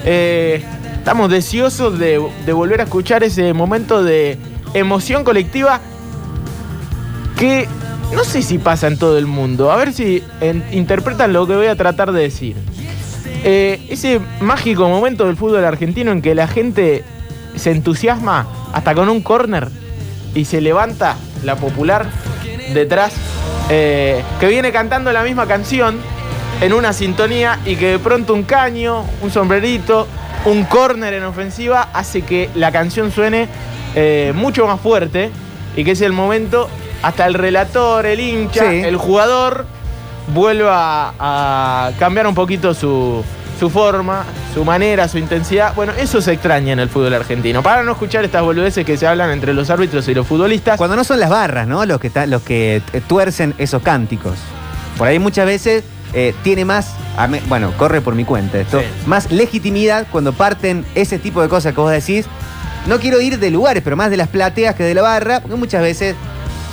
Eh, 0.06 0.64
estamos 0.98 1.30
deseosos 1.30 2.00
de, 2.00 2.26
de 2.46 2.54
volver 2.54 2.80
a 2.80 2.86
escuchar 2.86 3.22
ese 3.24 3.52
momento 3.52 4.02
de 4.02 4.38
emoción 4.74 5.26
colectiva 5.26 5.82
que 7.38 7.68
no 8.16 8.24
sé 8.24 8.42
si 8.42 8.58
pasa 8.58 8.88
en 8.88 8.98
todo 8.98 9.18
el 9.18 9.26
mundo. 9.26 9.72
A 9.72 9.76
ver 9.76 9.94
si 9.94 10.24
interpretan 10.72 11.34
lo 11.34 11.48
que 11.48 11.56
voy 11.56 11.68
a 11.68 11.76
tratar 11.76 12.12
de 12.12 12.22
decir. 12.22 12.56
Eh, 13.44 13.86
ese 13.90 14.22
mágico 14.40 14.88
momento 14.88 15.26
del 15.26 15.36
fútbol 15.36 15.66
argentino 15.66 16.12
en 16.12 16.22
que 16.22 16.34
la 16.34 16.48
gente 16.48 17.04
se 17.56 17.72
entusiasma 17.72 18.48
hasta 18.72 18.96
con 18.96 19.10
un 19.10 19.22
córner 19.22 19.68
y 20.34 20.46
se 20.46 20.62
levanta 20.62 21.18
la 21.44 21.58
popular 21.58 22.06
detrás, 22.74 23.14
eh, 23.70 24.24
que 24.40 24.48
viene 24.48 24.72
cantando 24.72 25.12
la 25.12 25.24
misma 25.24 25.46
canción 25.46 25.98
en 26.62 26.74
una 26.74 26.94
sintonía 26.94 27.60
y 27.66 27.76
que 27.76 27.92
de 27.92 28.00
pronto 28.00 28.34
un 28.34 28.44
caño, 28.44 29.04
un 29.22 29.32
sombrerito, 29.32 30.08
un 30.46 30.64
córner 30.64 31.14
en 31.14 31.24
ofensiva 31.24 31.90
hace 31.94 32.22
que 32.22 32.50
la 32.56 32.72
canción 32.72 33.12
suene 33.12 33.48
eh, 33.96 34.32
mucho 34.34 34.66
más 34.66 34.80
fuerte 34.80 35.32
y 35.76 35.84
que 35.84 35.92
es 35.92 36.02
el 36.02 36.14
momento 36.14 36.70
hasta 37.04 37.28
el 37.28 37.36
relator, 37.36 38.06
el 38.08 38.20
hincha, 38.20 38.70
Sí. 38.72 38.78
el 38.84 38.98
jugador 38.98 39.66
vuelva 40.34 41.14
a 41.20 41.92
cambiar 42.00 42.28
un 42.28 42.34
poquito 42.36 42.74
su, 42.74 43.24
su 43.60 43.70
forma, 43.70 44.24
su 44.54 44.64
manera, 44.66 45.08
su 45.08 45.18
intensidad. 45.18 45.76
Bueno, 45.76 45.94
eso 45.98 46.22
se 46.22 46.34
extraña 46.34 46.74
en 46.74 46.80
el 46.80 46.90
fútbol 46.90 47.14
argentino. 47.14 47.62
Para 47.62 47.84
no 47.84 47.92
escuchar 47.92 48.24
estas 48.24 48.42
boludeces 48.42 48.86
que 48.86 48.98
se 48.98 49.06
hablan 49.06 49.32
entre 49.32 49.54
los 49.54 49.70
árbitros 49.70 50.08
y 50.08 50.14
los 50.14 50.26
futbolistas. 50.26 50.78
Cuando 50.78 50.96
no 50.96 51.04
son 51.04 51.20
las 51.20 51.30
barras, 51.30 51.68
¿no? 51.68 51.86
Los 51.86 52.00
que, 52.00 52.10
los 52.28 52.42
que 52.42 52.82
tuercen 53.08 53.54
esos 53.58 53.82
cánticos. 53.84 54.38
Por 54.98 55.08
ahí 55.08 55.20
muchas 55.20 55.46
veces 55.46 55.84
eh, 56.14 56.34
tiene 56.44 56.64
más, 56.66 56.94
bueno, 57.50 57.74
corre 57.78 58.00
por 58.00 58.16
mi 58.16 58.24
cuenta 58.24 58.60
esto, 58.60 58.80
Sí. 58.80 58.86
más 59.08 59.32
legitimidad 59.32 60.06
cuando 60.12 60.32
parten 60.32 60.86
ese 60.96 61.18
tipo 61.20 61.42
de 61.42 61.50
cosas 61.50 61.74
que 61.74 61.82
vos 61.82 61.92
decís 61.92 62.28
no 62.86 63.00
quiero 63.00 63.20
ir 63.22 63.40
de 63.40 63.50
lugares, 63.50 63.82
pero 63.84 63.96
más 63.96 64.12
de 64.12 64.18
las 64.18 64.28
plateas 64.28 64.76
que 64.76 64.84
de 64.84 64.94
la 64.94 65.02
barra, 65.02 65.40
porque 65.40 65.56
muchas 65.56 65.82
veces 65.82 66.16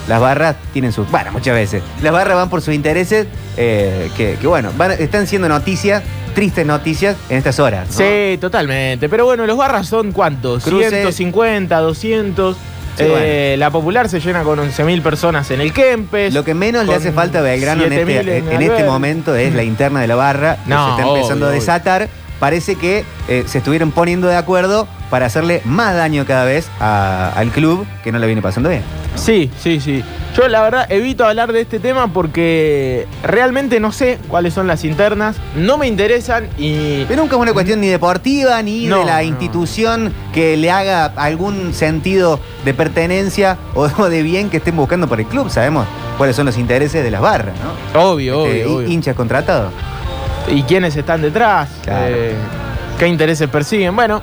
las 0.09 0.21
barras 0.21 0.57
tienen 0.73 0.93
sus. 0.93 1.11
Bueno, 1.11 1.33
muchas 1.33 1.55
veces. 1.55 1.83
Las 2.03 2.13
barras 2.13 2.37
van 2.37 2.51
por 2.51 2.63
sus 2.63 2.75
intereses, 2.75 3.27
eh, 3.57 4.11
que, 4.17 4.37
que, 4.41 4.47
bueno, 4.47 4.71
van- 4.77 4.93
están 4.93 5.27
siendo 5.27 5.49
noticias, 5.49 6.03
tristes 6.35 6.67
noticias 6.67 7.17
en 7.29 7.39
estas 7.39 7.59
horas. 7.61 7.89
¿no? 7.91 7.97
Sí, 7.99 8.39
totalmente. 8.41 9.09
Pero 9.09 9.25
bueno, 9.25 9.47
los 9.47 9.57
barras 9.57 9.87
son 9.87 10.13
cuántos? 10.13 10.65
Cruces. 10.65 10.91
150, 10.91 11.79
200. 11.79 12.57
Sí, 12.97 13.05
Eh, 13.07 13.55
La 13.59 13.71
popular 13.71 14.09
se 14.09 14.21
llena 14.21 14.43
con 14.43 14.59
11.000 14.59 15.01
personas 15.03 15.51
en 15.53 15.61
el 15.61 15.73
Kempes. 15.73 16.35
Lo 16.35 16.45
que 16.45 16.55
menos 16.55 16.87
le 16.87 16.95
hace 16.95 17.13
falta 17.13 17.39
a 17.39 17.43
Belgrano 17.43 17.85
en 17.85 17.93
7.000 17.93 18.29
este, 18.29 18.55
en 18.55 18.63
este 18.63 18.85
momento 18.85 19.35
es 19.37 19.55
la 19.55 19.63
interna 19.63 20.01
de 20.01 20.07
la 20.09 20.17
barra, 20.17 20.57
que 20.57 20.61
No, 20.71 20.85
se 20.87 20.91
está 21.03 21.09
empezando 21.09 21.47
obvio, 21.47 21.57
a 21.57 21.61
desatar. 21.61 22.09
Parece 22.41 22.75
que 22.77 23.05
eh, 23.29 23.45
se 23.47 23.59
estuvieron 23.59 23.93
poniendo 23.93 24.27
de 24.27 24.37
acuerdo 24.37 24.89
para 25.11 25.27
hacerle 25.27 25.61
más 25.65 25.95
daño 25.95 26.25
cada 26.25 26.45
vez 26.45 26.71
a- 26.81 27.33
al 27.35 27.51
club 27.51 27.85
que 28.05 28.13
no 28.13 28.19
le 28.19 28.27
viene 28.27 28.41
pasando 28.43 28.69
bien. 28.69 28.83
Sí, 29.17 29.51
sí, 29.61 29.81
sí. 29.81 30.03
Yo 30.37 30.47
la 30.47 30.63
verdad 30.63 30.87
evito 30.91 31.27
hablar 31.27 31.53
de 31.53 31.61
este 31.63 31.81
tema 31.81 32.13
porque 32.13 33.09
realmente 33.25 33.81
no 33.81 33.91
sé 33.91 34.19
cuáles 34.29 34.55
son 34.55 34.69
las 34.69 34.85
internas, 34.85 35.37
no 35.57 35.77
me 35.79 35.89
interesan 35.89 36.49
y... 36.57 37.05
Pero 37.09 37.23
nunca 37.23 37.35
es 37.35 37.43
una 37.43 37.53
cuestión 37.53 37.81
ni 37.81 37.89
deportiva 37.89 38.63
ni 38.63 38.87
No, 38.87 39.01
de 39.01 39.05
la 39.07 39.17
no. 39.17 39.23
institución 39.23 40.13
que 40.33 40.57
le 40.57 40.71
haga 40.71 41.07
algún 41.17 41.75
sentido 41.75 42.39
de 42.65 42.73
pertenencia 42.73 43.59
o, 43.75 43.89
de 44.09 44.23
bien 44.23 44.49
que 44.49 44.59
estén 44.59 44.77
buscando 44.77 45.09
por 45.09 45.19
el 45.19 45.27
club. 45.27 45.51
Sabemos 45.51 45.87
cuáles 46.17 46.37
son 46.37 46.47
los 46.47 46.57
intereses 46.57 47.03
de 47.03 47.11
las 47.11 47.21
barras, 47.21 47.55
¿no? 47.95 48.01
Obvio, 48.13 48.47
Este, 48.47 48.65
obvio, 48.67 48.77
obvio. 48.77 48.89
Hinchas 48.89 49.17
contratados. 49.17 49.73
¿Y 50.49 50.63
quiénes 50.63 50.95
están 50.97 51.21
detrás? 51.23 51.69
Claro. 51.83 52.07
Eh, 52.09 52.35
¿Qué 52.99 53.09
intereses 53.09 53.49
persiguen? 53.49 53.97
Bueno, 53.97 54.23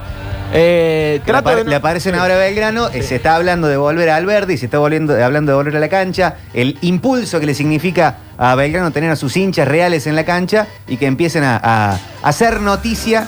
eh, 0.53 1.21
le, 1.25 1.33
apare- 1.33 1.57
de 1.57 1.63
no- 1.65 1.69
le 1.69 1.75
aparecen 1.75 2.15
ahora 2.15 2.35
a 2.35 2.37
Belgrano, 2.37 2.89
eh, 2.89 3.01
se 3.03 3.15
está 3.17 3.35
hablando 3.35 3.67
de 3.67 3.77
volver 3.77 4.09
al 4.09 4.25
verde 4.25 4.53
y 4.53 4.57
se 4.57 4.65
está 4.65 4.77
volviendo, 4.79 5.13
hablando 5.23 5.51
de 5.51 5.55
volver 5.57 5.75
a 5.75 5.79
la 5.79 5.89
cancha, 5.89 6.35
el 6.53 6.77
impulso 6.81 7.39
que 7.39 7.45
le 7.45 7.53
significa 7.53 8.17
a 8.37 8.55
Belgrano 8.55 8.91
tener 8.91 9.11
a 9.11 9.15
sus 9.15 9.35
hinchas 9.35 9.67
reales 9.67 10.07
en 10.07 10.15
la 10.15 10.23
cancha 10.25 10.67
y 10.87 10.97
que 10.97 11.05
empiecen 11.05 11.43
a, 11.43 11.57
a- 11.57 11.91
a 11.93 11.99
hacer 12.29 12.61
noticia, 12.61 13.27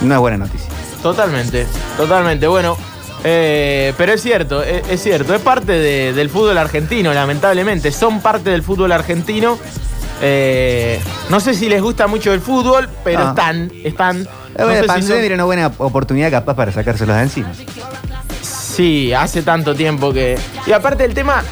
no 0.00 0.14
es 0.14 0.20
buena 0.20 0.38
noticia. 0.38 0.68
Totalmente, 1.02 1.66
totalmente. 1.96 2.46
Bueno, 2.46 2.76
eh, 3.24 3.92
pero 3.96 4.12
es 4.12 4.22
cierto, 4.22 4.62
es, 4.62 4.88
es 4.88 5.02
cierto, 5.02 5.34
es 5.34 5.40
parte 5.42 5.72
de- 5.72 6.12
del 6.12 6.30
fútbol 6.30 6.56
argentino, 6.58 7.12
lamentablemente. 7.12 7.92
Son 7.92 8.20
parte 8.20 8.50
del 8.50 8.62
fútbol 8.62 8.92
argentino. 8.92 9.58
Eh, 10.22 10.98
no 11.28 11.40
sé 11.40 11.52
si 11.54 11.68
les 11.68 11.82
gusta 11.82 12.06
mucho 12.06 12.32
el 12.32 12.40
fútbol, 12.40 12.88
pero 13.04 13.20
Ah. 13.20 13.28
están, 13.28 13.70
están. 13.84 14.26
No 14.64 14.70
sé 14.72 14.80
si 14.82 14.86
pandemia 14.86 15.16
son- 15.16 15.24
era 15.24 15.34
una 15.34 15.44
buena 15.44 15.72
oportunidad 15.78 16.30
capaz 16.30 16.54
para 16.54 16.72
sacárselos 16.72 17.16
de 17.16 17.22
encima. 17.22 17.52
Sí, 18.42 19.12
hace 19.12 19.42
tanto 19.42 19.74
tiempo 19.74 20.12
que. 20.12 20.38
Y 20.66 20.72
aparte 20.72 21.04
el 21.04 21.14
tema. 21.14 21.42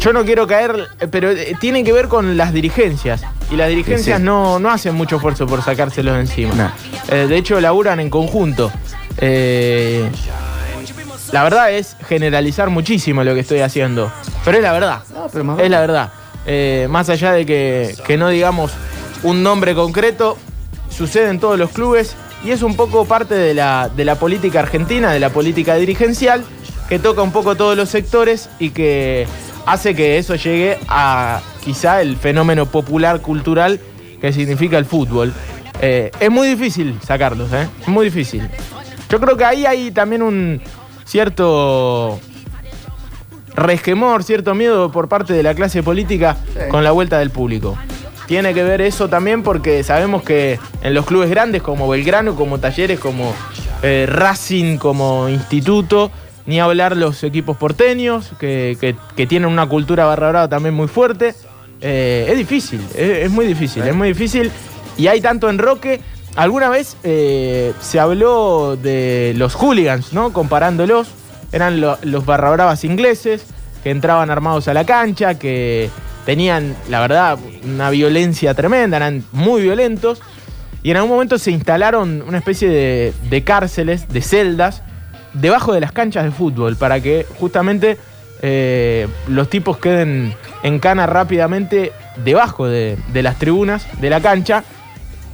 Yo 0.00 0.14
no 0.14 0.24
quiero 0.24 0.46
caer, 0.46 0.88
pero 1.10 1.30
eh, 1.30 1.54
tiene 1.60 1.84
que 1.84 1.92
ver 1.92 2.08
con 2.08 2.36
las 2.38 2.54
dirigencias. 2.54 3.20
Y 3.50 3.56
las 3.56 3.68
dirigencias 3.68 4.16
Sí, 4.16 4.22
sí. 4.22 4.24
No, 4.24 4.58
no 4.58 4.70
hacen 4.70 4.94
mucho 4.94 5.16
esfuerzo 5.16 5.46
por 5.46 5.62
sacárselos 5.62 6.14
de 6.14 6.20
encima. 6.20 6.54
No. 6.54 6.72
Eh, 7.14 7.26
de 7.28 7.36
hecho, 7.36 7.60
laburan 7.60 8.00
en 8.00 8.08
conjunto. 8.08 8.72
Eh, 9.18 10.08
la 11.32 11.42
verdad 11.44 11.70
es 11.72 11.96
generalizar 12.08 12.70
muchísimo 12.70 13.22
lo 13.24 13.34
que 13.34 13.40
estoy 13.40 13.60
haciendo. 13.60 14.10
Pero 14.44 14.56
es 14.56 14.62
la 14.62 14.72
verdad. 14.72 15.00
es 15.58 15.70
la 15.70 15.80
verdad. 15.80 16.12
Eh, 16.46 16.86
más 16.88 17.10
allá 17.10 17.32
de 17.32 17.44
que, 17.44 17.94
que 18.06 18.16
no 18.16 18.30
digamos 18.30 18.72
un 19.22 19.42
nombre 19.42 19.74
concreto, 19.74 20.38
sucede 20.90 21.30
en 21.30 21.40
todos 21.40 21.58
los 21.58 21.70
clubes 21.70 22.14
y 22.44 22.50
es 22.50 22.62
un 22.62 22.76
poco 22.76 23.04
parte 23.04 23.34
de 23.34 23.54
la, 23.54 23.88
de 23.88 24.04
la 24.04 24.16
política 24.16 24.60
argentina, 24.60 25.12
de 25.12 25.20
la 25.20 25.30
política 25.30 25.76
dirigencial, 25.76 26.44
que 26.88 26.98
toca 26.98 27.22
un 27.22 27.32
poco 27.32 27.56
todos 27.56 27.76
los 27.76 27.88
sectores 27.88 28.50
y 28.58 28.70
que 28.70 29.26
hace 29.66 29.94
que 29.94 30.18
eso 30.18 30.34
llegue 30.34 30.78
a 30.88 31.40
quizá 31.64 32.02
el 32.02 32.16
fenómeno 32.16 32.66
popular 32.66 33.20
cultural 33.20 33.80
que 34.20 34.32
significa 34.32 34.78
el 34.78 34.84
fútbol. 34.84 35.32
Eh, 35.80 36.10
es 36.20 36.30
muy 36.30 36.48
difícil 36.48 36.98
sacarlos, 37.02 37.52
¿eh? 37.52 37.66
Es 37.80 37.88
muy 37.88 38.06
difícil. 38.06 38.48
Yo 39.08 39.20
creo 39.20 39.36
que 39.36 39.44
ahí 39.44 39.66
hay 39.66 39.90
también 39.90 40.22
un 40.22 40.60
cierto 41.04 42.20
resquemor, 43.54 44.22
cierto 44.22 44.54
miedo 44.54 44.92
por 44.92 45.08
parte 45.08 45.32
de 45.32 45.42
la 45.42 45.54
clase 45.54 45.82
política 45.82 46.36
con 46.70 46.84
la 46.84 46.92
vuelta 46.92 47.18
del 47.18 47.30
público. 47.30 47.76
Tiene 48.30 48.54
que 48.54 48.62
ver 48.62 48.80
eso 48.80 49.08
también 49.08 49.42
porque 49.42 49.82
sabemos 49.82 50.22
que 50.22 50.60
en 50.84 50.94
los 50.94 51.04
clubes 51.04 51.28
grandes 51.30 51.62
como 51.62 51.88
Belgrano, 51.88 52.36
como 52.36 52.60
Talleres, 52.60 53.00
como 53.00 53.34
eh, 53.82 54.06
Racing, 54.08 54.76
como 54.76 55.28
Instituto, 55.28 56.12
ni 56.46 56.60
hablar 56.60 56.96
los 56.96 57.24
equipos 57.24 57.56
porteños, 57.56 58.30
que, 58.38 58.78
que- 59.16 59.26
tienen 59.26 59.50
una 59.50 59.66
cultura 59.68 60.04
barra 60.04 60.28
brava 60.28 60.48
también 60.48 60.76
muy 60.76 60.86
fuerte. 60.86 61.34
Eh, 61.80 62.28
es 62.30 62.38
difícil, 62.38 62.80
es, 62.94 63.28
muy 63.32 63.46
difícil, 63.46 63.82
es 63.82 63.96
muy 63.96 64.06
difícil. 64.06 64.52
Y 64.96 65.08
hay 65.08 65.20
tanto 65.20 65.50
enroque. 65.50 66.00
Alguna 66.36 66.68
vez 66.68 66.96
eh, 67.02 67.72
se 67.80 67.98
habló 67.98 68.76
de 68.80 69.34
los 69.38 69.56
hooligans, 69.56 70.12
¿no? 70.12 70.32
Comparándolos. 70.32 71.08
Eran 71.50 71.80
lo- 71.80 71.98
los 72.02 72.24
barra 72.24 72.50
bravas 72.50 72.84
ingleses 72.84 73.44
que 73.82 73.90
entraban 73.90 74.30
armados 74.30 74.68
a 74.68 74.72
la 74.74 74.86
cancha, 74.86 75.34
que 75.36 75.90
tenían, 76.26 76.76
la 76.88 77.00
verdad, 77.00 77.38
una 77.64 77.90
violencia 77.90 78.54
tremenda, 78.54 78.96
eran 78.96 79.24
muy 79.32 79.62
violentos. 79.62 80.20
Y 80.82 80.90
en 80.90 80.96
algún 80.96 81.12
momento 81.12 81.38
se 81.38 81.50
instalaron 81.50 82.22
una 82.26 82.38
especie 82.38 82.68
de, 82.68 83.12
de 83.28 83.44
cárceles, 83.44 84.08
de 84.08 84.22
celdas, 84.22 84.82
debajo 85.34 85.72
de 85.72 85.80
las 85.80 85.92
canchas 85.92 86.24
de 86.24 86.30
fútbol, 86.30 86.76
para 86.76 87.00
que 87.00 87.26
justamente 87.38 87.98
eh, 88.42 89.06
los 89.28 89.50
tipos 89.50 89.76
queden 89.76 90.34
en 90.62 90.78
cana 90.78 91.06
rápidamente 91.06 91.92
debajo 92.24 92.66
de, 92.66 92.96
de 93.12 93.22
las 93.22 93.38
tribunas 93.38 93.86
de 94.00 94.08
la 94.10 94.20
cancha. 94.20 94.64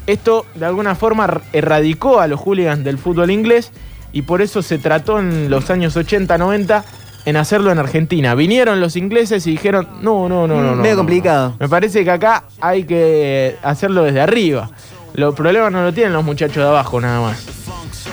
Esto 0.08 0.46
de 0.54 0.66
alguna 0.66 0.94
forma 0.94 1.26
er- 1.26 1.40
erradicó 1.52 2.20
a 2.20 2.26
los 2.26 2.40
hooligans 2.40 2.84
del 2.84 2.98
fútbol 2.98 3.30
inglés 3.30 3.70
y 4.12 4.22
por 4.22 4.42
eso 4.42 4.62
se 4.62 4.78
trató 4.78 5.18
en 5.18 5.48
los 5.50 5.70
años 5.70 5.96
80-90 5.96 6.82
en 7.26 7.36
hacerlo 7.36 7.70
en 7.70 7.78
Argentina. 7.78 8.34
Vinieron 8.34 8.80
los 8.80 8.96
ingleses 8.96 9.46
y 9.46 9.50
dijeron, 9.50 9.86
no, 10.00 10.28
no, 10.28 10.46
no, 10.46 10.62
no. 10.62 10.74
no, 10.74 10.76
Medio 10.76 10.94
no, 10.94 11.00
complicado. 11.00 11.48
no. 11.50 11.56
Me 11.60 11.68
parece 11.68 12.02
que 12.04 12.10
acá 12.10 12.44
hay 12.60 12.84
que 12.84 13.56
hacerlo 13.62 14.04
desde 14.04 14.20
arriba. 14.20 14.70
Los 15.12 15.34
problemas 15.34 15.70
no 15.72 15.82
lo 15.82 15.92
tienen 15.92 16.12
los 16.12 16.24
muchachos 16.24 16.56
de 16.56 16.68
abajo 16.68 17.00
nada 17.00 17.20
más. 17.20 17.44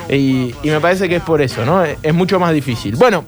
Y, 0.09 0.53
y 0.63 0.69
me 0.69 0.79
parece 0.81 1.07
que 1.07 1.17
es 1.17 1.23
por 1.23 1.41
eso, 1.41 1.63
¿no? 1.65 1.83
Es, 1.85 2.13
mucho 2.13 2.39
más 2.39 2.53
difícil. 2.53 2.95
Bueno, 2.95 3.23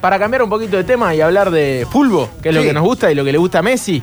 para 0.00 0.18
cambiar 0.18 0.42
un 0.42 0.48
poquito 0.48 0.76
de 0.76 0.84
tema 0.84 1.14
y 1.14 1.20
hablar 1.20 1.50
de 1.50 1.86
fútbol, 1.90 2.28
que 2.42 2.50
es 2.50 2.54
lo 2.54 2.62
que 2.62 2.72
nos 2.72 2.84
gusta 2.84 3.10
y 3.10 3.14
lo 3.14 3.24
que 3.24 3.32
le 3.32 3.38
gusta 3.38 3.58
a 3.58 3.62
Messi. 3.62 4.02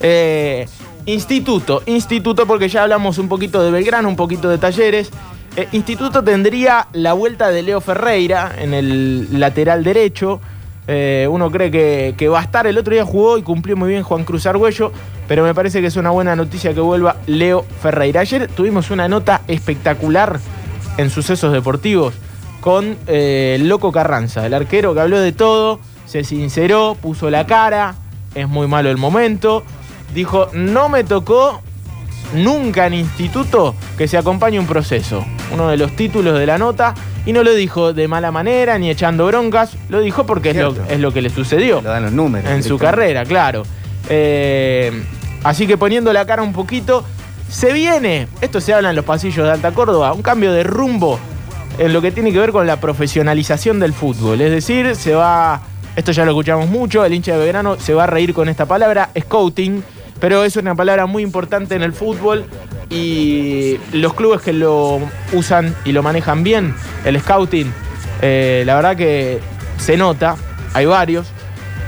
eh, 0.00 0.66
instituto, 1.06 1.82
instituto, 1.86 2.46
porque 2.46 2.68
ya 2.68 2.82
hablamos 2.82 3.18
un 3.18 3.28
poquito 3.28 3.62
de 3.62 3.70
Belgrano, 3.70 4.08
un 4.08 4.16
poquito 4.16 4.48
de 4.48 4.58
Talleres. 4.58 5.10
Eh, 5.56 5.68
instituto 5.72 6.22
tendría 6.22 6.86
la 6.92 7.14
vuelta 7.14 7.48
de 7.48 7.62
Leo 7.62 7.80
Ferreira 7.80 8.52
en 8.58 8.74
el 8.74 9.40
lateral 9.40 9.82
derecho. 9.82 10.38
Eh, 10.86 11.26
uno 11.30 11.50
cree 11.50 11.70
que, 12.14 12.28
va 12.28 12.40
a 12.40 12.42
estar. 12.42 12.66
El 12.66 12.76
otro 12.76 12.92
día 12.92 13.06
jugó 13.06 13.38
y 13.38 13.42
cumplió 13.42 13.74
muy 13.74 13.88
bien 13.88 14.02
Juan 14.02 14.24
Cruz 14.24 14.44
Argüello, 14.46 14.92
pero 15.26 15.44
me 15.44 15.54
parece 15.54 15.80
que 15.80 15.86
es 15.86 15.96
una 15.96 16.10
buena 16.10 16.36
noticia 16.36 16.74
que 16.74 16.80
vuelva 16.80 17.16
Leo 17.26 17.64
Ferreira. 17.80 18.20
Ayer 18.20 18.48
tuvimos 18.48 18.90
una 18.90 19.08
nota 19.08 19.40
espectacular 19.48 20.38
en 20.98 21.08
sucesos 21.08 21.52
deportivos 21.52 22.12
con 22.60 22.96
eh, 23.06 23.56
Loco 23.62 23.92
Carranza, 23.92 24.44
el 24.44 24.52
arquero 24.52 24.92
que 24.92 25.00
habló 25.00 25.20
de 25.20 25.32
todo, 25.32 25.80
se 26.04 26.22
sinceró, 26.24 26.96
puso 27.00 27.30
la 27.30 27.46
cara, 27.46 27.94
es 28.34 28.46
muy 28.46 28.66
malo 28.66 28.90
el 28.90 28.98
momento. 28.98 29.64
Dijo, 30.12 30.48
no 30.52 30.90
me 30.90 31.02
tocó 31.02 31.62
nunca 32.34 32.86
en 32.86 32.94
instituto 32.94 33.74
que 33.96 34.06
se 34.06 34.18
acompañe 34.18 34.58
un 34.58 34.66
proceso. 34.66 35.24
Uno 35.52 35.68
de 35.68 35.76
los 35.76 35.94
títulos 35.94 36.38
de 36.38 36.46
la 36.46 36.58
nota. 36.58 36.94
Y 37.24 37.32
no 37.32 37.42
lo 37.42 37.52
dijo 37.54 37.92
de 37.92 38.06
mala 38.06 38.30
manera 38.30 38.78
ni 38.78 38.88
echando 38.88 39.26
broncas, 39.26 39.76
lo 39.88 40.00
dijo 40.00 40.24
porque 40.26 40.50
es 40.50 40.56
lo, 40.56 40.76
es 40.88 41.00
lo 41.00 41.12
que 41.12 41.20
le 41.20 41.28
sucedió 41.28 41.80
Lo 41.82 41.90
dan 41.90 42.04
los 42.04 42.12
números. 42.12 42.48
en 42.48 42.62
su 42.62 42.78
carrera, 42.78 43.24
claro. 43.24 43.64
Eh, 44.08 45.04
así 45.42 45.66
que 45.66 45.76
poniendo 45.76 46.12
la 46.12 46.24
cara 46.24 46.42
un 46.42 46.52
poquito, 46.52 47.04
se 47.48 47.72
viene, 47.72 48.28
esto 48.40 48.60
se 48.60 48.72
habla 48.74 48.90
en 48.90 48.96
los 48.96 49.04
pasillos 49.04 49.44
de 49.44 49.50
Alta 49.50 49.72
Córdoba, 49.72 50.12
un 50.12 50.22
cambio 50.22 50.52
de 50.52 50.62
rumbo 50.62 51.18
en 51.78 51.92
lo 51.92 52.00
que 52.00 52.12
tiene 52.12 52.32
que 52.32 52.38
ver 52.38 52.52
con 52.52 52.66
la 52.66 52.80
profesionalización 52.80 53.80
del 53.80 53.92
fútbol. 53.92 54.40
Es 54.40 54.52
decir, 54.52 54.94
se 54.94 55.14
va, 55.14 55.62
esto 55.96 56.12
ya 56.12 56.24
lo 56.24 56.30
escuchamos 56.30 56.68
mucho, 56.68 57.04
el 57.04 57.12
hincha 57.12 57.32
de 57.32 57.38
Belgrano 57.38 57.76
se 57.78 57.92
va 57.92 58.04
a 58.04 58.06
reír 58.06 58.34
con 58.34 58.48
esta 58.48 58.66
palabra, 58.66 59.10
scouting, 59.18 59.82
pero 60.20 60.44
es 60.44 60.56
una 60.56 60.74
palabra 60.74 61.06
muy 61.06 61.22
importante 61.22 61.74
en 61.74 61.82
el 61.82 61.92
fútbol 61.92 62.44
y 62.90 63.78
los 63.92 64.14
clubes 64.14 64.40
que 64.40 64.52
lo 64.52 65.00
usan 65.32 65.74
y 65.84 65.92
lo 65.92 66.02
manejan 66.02 66.42
bien, 66.42 66.74
el 67.04 67.20
scouting, 67.20 67.72
eh, 68.22 68.62
la 68.66 68.76
verdad 68.76 68.96
que 68.96 69.40
se 69.78 69.96
nota, 69.96 70.36
hay 70.72 70.86
varios. 70.86 71.26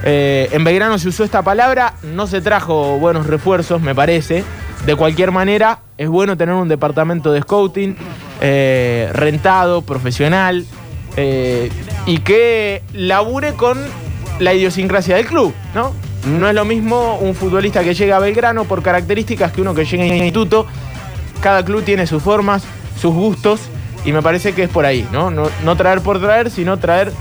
Eh, 0.04 0.48
en 0.52 0.64
Belgrano 0.64 0.98
se 0.98 1.08
usó 1.08 1.24
esta 1.24 1.42
palabra, 1.42 1.94
no 2.02 2.26
se 2.26 2.40
trajo 2.40 2.98
buenos 2.98 3.26
refuerzos, 3.26 3.80
me 3.80 3.94
parece. 3.94 4.44
de 4.86 4.94
cualquier 4.94 5.32
manera, 5.32 5.80
es 5.98 6.08
bueno 6.08 6.36
tener 6.36 6.54
un 6.54 6.68
departamento 6.68 7.32
de 7.32 7.42
scouting 7.42 7.96
eh, 8.40 9.10
rentado, 9.12 9.82
profesional, 9.82 10.64
y 12.06 12.18
que 12.18 12.80
labure 12.92 13.54
con 13.54 13.76
la 14.38 14.54
idiosincrasia 14.54 15.16
del 15.16 15.26
club, 15.26 15.52
¿no? 15.74 15.92
No 16.26 16.48
es 16.48 16.54
lo 16.54 16.64
mismo 16.64 17.18
un 17.20 17.34
futbolista 17.34 17.82
que 17.82 17.94
llega 17.94 18.16
a 18.16 18.18
Belgrano 18.18 18.64
por 18.64 18.82
características 18.82 19.52
que 19.52 19.60
uno 19.60 19.74
que 19.74 19.84
llega 19.84 20.02
a 20.04 20.06
instituto. 20.06 20.66
Cada 21.40 21.64
club 21.64 21.84
tiene 21.84 22.06
sus 22.06 22.22
formas, 22.22 22.64
sus 23.00 23.14
gustos, 23.14 23.60
y 24.04 24.12
me 24.12 24.22
parece 24.22 24.54
que 24.54 24.64
es 24.64 24.68
por 24.70 24.84
ahí, 24.86 25.06
¿no? 25.12 25.30
No, 25.30 25.76
traer 25.76 26.00
por 26.00 26.20
traer, 26.20 26.50
sino 26.50 26.78
traer 26.78 27.12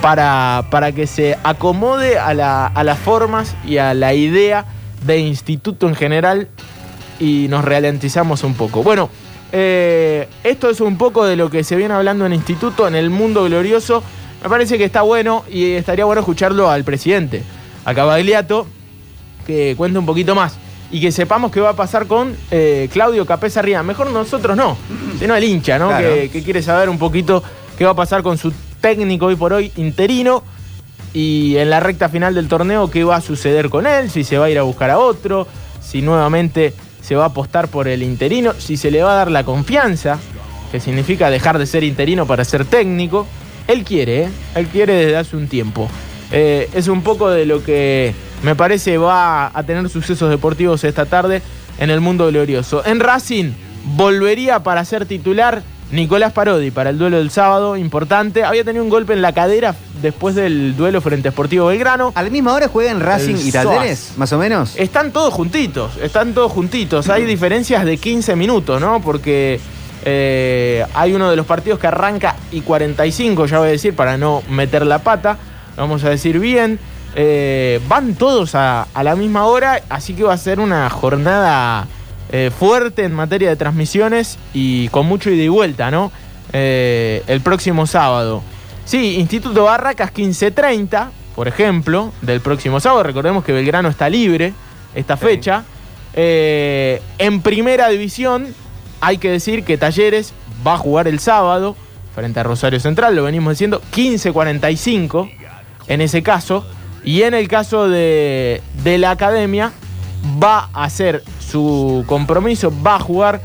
para, 0.00 0.64
para 0.70 0.92
que 0.92 1.06
se 1.06 1.36
acomode 1.42 2.18
a, 2.18 2.32
la- 2.34 2.66
a 2.66 2.84
las 2.84 2.98
formas 2.98 3.54
y 3.66 3.78
a 3.78 3.94
la 3.94 4.14
idea 4.14 4.64
de 5.04 5.18
instituto 5.18 5.86
en 5.88 5.94
general 5.94 6.48
y 7.20 7.46
nos 7.48 7.64
ralentizamos 7.64 8.42
un 8.42 8.54
poco. 8.54 8.82
Bueno, 8.82 9.10
eh, 9.52 10.28
esto 10.44 10.70
es 10.70 10.80
un 10.80 10.96
poco 10.96 11.24
de 11.26 11.36
lo 11.36 11.50
que 11.50 11.62
se 11.62 11.76
viene 11.76 11.92
hablando 11.94 12.24
en 12.24 12.32
instituto, 12.32 12.88
en 12.88 12.94
el 12.94 13.10
mundo 13.10 13.44
glorioso. 13.44 14.02
Me 14.42 14.48
parece 14.48 14.78
que 14.78 14.84
está 14.84 15.02
bueno 15.02 15.44
y 15.50 15.72
estaría 15.72 16.04
bueno 16.04 16.20
escucharlo 16.20 16.70
al 16.70 16.84
presidente, 16.84 17.42
a 17.84 17.94
Cavagliato, 17.94 18.66
que 19.46 19.74
cuente 19.76 19.98
un 19.98 20.06
poquito 20.06 20.34
más 20.34 20.56
y 20.92 21.00
que 21.00 21.10
sepamos 21.10 21.50
qué 21.50 21.60
va 21.60 21.70
a 21.70 21.76
pasar 21.76 22.06
con 22.06 22.36
eh, 22.50 22.88
Claudio 22.92 23.26
Capesa 23.26 23.60
Arriba. 23.60 23.82
Mejor 23.82 24.10
nosotros 24.10 24.56
no, 24.56 24.76
sino 25.18 25.34
el 25.34 25.42
hincha, 25.42 25.78
¿no? 25.78 25.88
Claro. 25.88 26.08
Que, 26.08 26.30
que 26.30 26.42
quiere 26.42 26.62
saber 26.62 26.88
un 26.88 26.98
poquito 26.98 27.42
qué 27.76 27.84
va 27.84 27.92
a 27.92 27.96
pasar 27.96 28.22
con 28.22 28.36
su 28.38 28.52
técnico 28.80 29.26
hoy 29.26 29.36
por 29.36 29.54
hoy 29.54 29.72
interino 29.76 30.44
y 31.14 31.56
en 31.56 31.70
la 31.70 31.80
recta 31.80 32.08
final 32.08 32.34
del 32.34 32.48
torneo 32.48 32.90
qué 32.90 33.04
va 33.04 33.16
a 33.16 33.20
suceder 33.20 33.70
con 33.70 33.86
él, 33.86 34.10
si 34.10 34.22
se 34.22 34.38
va 34.38 34.46
a 34.46 34.50
ir 34.50 34.58
a 34.58 34.62
buscar 34.62 34.90
a 34.90 34.98
otro, 34.98 35.46
si 35.80 36.02
nuevamente 36.02 36.74
se 37.00 37.16
va 37.16 37.24
a 37.24 37.28
apostar 37.28 37.68
por 37.68 37.88
el 37.88 38.02
interino, 38.02 38.52
si 38.58 38.76
se 38.76 38.90
le 38.90 39.02
va 39.02 39.12
a 39.12 39.16
dar 39.16 39.30
la 39.30 39.44
confianza, 39.44 40.18
que 40.70 40.80
significa 40.80 41.30
dejar 41.30 41.58
de 41.58 41.66
ser 41.66 41.84
interino 41.84 42.26
para 42.26 42.44
ser 42.44 42.64
técnico. 42.64 43.26
Él 43.66 43.84
quiere, 43.84 44.24
¿eh? 44.24 44.28
él 44.54 44.66
quiere 44.68 44.94
desde 44.94 45.16
hace 45.16 45.36
un 45.36 45.48
tiempo. 45.48 45.88
Eh, 46.30 46.68
es 46.74 46.88
un 46.88 47.02
poco 47.02 47.30
de 47.30 47.44
lo 47.44 47.62
que 47.62 48.14
me 48.42 48.54
parece 48.54 48.98
va 48.98 49.46
a 49.56 49.62
tener 49.62 49.88
sucesos 49.88 50.28
deportivos 50.30 50.84
esta 50.84 51.06
tarde 51.06 51.42
en 51.78 51.90
el 51.90 52.00
mundo 52.00 52.26
glorioso. 52.28 52.84
En 52.84 53.00
Racing 53.00 53.52
volvería 53.96 54.62
para 54.62 54.84
ser 54.84 55.06
titular 55.06 55.62
Nicolás 55.92 56.32
Parodi 56.32 56.70
para 56.70 56.90
el 56.90 56.98
duelo 56.98 57.18
del 57.18 57.30
sábado, 57.30 57.76
importante. 57.76 58.44
Había 58.44 58.64
tenido 58.64 58.82
un 58.82 58.90
golpe 58.90 59.12
en 59.12 59.20
la 59.20 59.32
cadera 59.32 59.74
después 60.00 60.34
del 60.34 60.74
duelo 60.74 61.00
frente 61.02 61.28
a 61.28 61.32
Sportivo 61.32 61.66
Belgrano. 61.66 62.12
¿A 62.14 62.22
la 62.22 62.30
misma 62.30 62.54
hora 62.54 62.68
juegan 62.68 63.00
Racing 63.00 63.34
El 63.34 63.48
y 63.48 63.52
Talleres, 63.52 64.12
más 64.16 64.32
o 64.32 64.38
menos? 64.38 64.74
Están 64.76 65.12
todos 65.12 65.34
juntitos, 65.34 65.98
están 65.98 66.32
todos 66.32 66.50
juntitos. 66.50 67.10
Hay 67.10 67.24
diferencias 67.26 67.84
de 67.84 67.98
15 67.98 68.36
minutos, 68.36 68.80
¿no? 68.80 69.02
Porque 69.02 69.60
eh, 70.04 70.84
hay 70.94 71.12
uno 71.12 71.28
de 71.30 71.36
los 71.36 71.44
partidos 71.44 71.78
que 71.78 71.86
arranca 71.86 72.36
y 72.50 72.62
45, 72.62 73.46
ya 73.46 73.58
voy 73.58 73.68
a 73.68 73.72
decir, 73.72 73.94
para 73.94 74.16
no 74.16 74.42
meter 74.48 74.86
la 74.86 75.00
pata. 75.00 75.36
Vamos 75.76 76.04
a 76.04 76.10
decir 76.10 76.38
bien. 76.38 76.78
Eh, 77.14 77.80
van 77.88 78.14
todos 78.14 78.54
a, 78.54 78.86
a 78.94 79.02
la 79.02 79.14
misma 79.16 79.46
hora, 79.46 79.82
así 79.88 80.14
que 80.14 80.22
va 80.22 80.32
a 80.32 80.38
ser 80.38 80.60
una 80.60 80.88
jornada 80.88 81.86
eh, 82.30 82.50
fuerte 82.56 83.04
en 83.04 83.12
materia 83.12 83.50
de 83.50 83.56
transmisiones 83.56 84.38
y 84.54 84.88
con 84.88 85.06
mucho 85.06 85.30
ida 85.30 85.42
y 85.42 85.48
vuelta, 85.48 85.90
¿no? 85.90 86.10
Eh, 86.52 87.22
el 87.26 87.40
próximo 87.42 87.86
sábado. 87.86 88.42
Sí, 88.84 89.16
Instituto 89.16 89.64
Barracas 89.64 90.12
15.30, 90.12 91.10
por 91.36 91.48
ejemplo, 91.48 92.12
del 92.22 92.40
próximo 92.40 92.80
sábado. 92.80 93.02
Recordemos 93.02 93.44
que 93.44 93.52
Belgrano 93.52 93.88
está 93.88 94.08
libre 94.08 94.54
esta 94.94 95.16
fecha. 95.16 95.64
En 96.14 97.40
primera 97.42 97.88
división, 97.88 98.54
hay 99.00 99.18
que 99.18 99.30
decir 99.30 99.64
que 99.64 99.78
Talleres 99.78 100.34
va 100.66 100.74
a 100.74 100.78
jugar 100.78 101.08
el 101.08 101.20
sábado 101.20 101.76
frente 102.14 102.40
a 102.40 102.42
Rosario 102.42 102.80
Central, 102.80 103.16
lo 103.16 103.24
venimos 103.24 103.52
diciendo, 103.54 103.80
15.45 103.94 105.30
en 105.88 106.00
ese 106.00 106.22
caso. 106.22 106.64
Y 107.04 107.22
en 107.22 107.34
el 107.34 107.48
caso 107.48 107.88
de, 107.88 108.62
de 108.84 108.98
la 108.98 109.10
academia, 109.10 109.72
va 110.42 110.70
a 110.72 110.84
hacer 110.84 111.22
su 111.40 112.04
compromiso, 112.06 112.72
va 112.84 112.96
a 112.96 113.00
jugar 113.00 113.40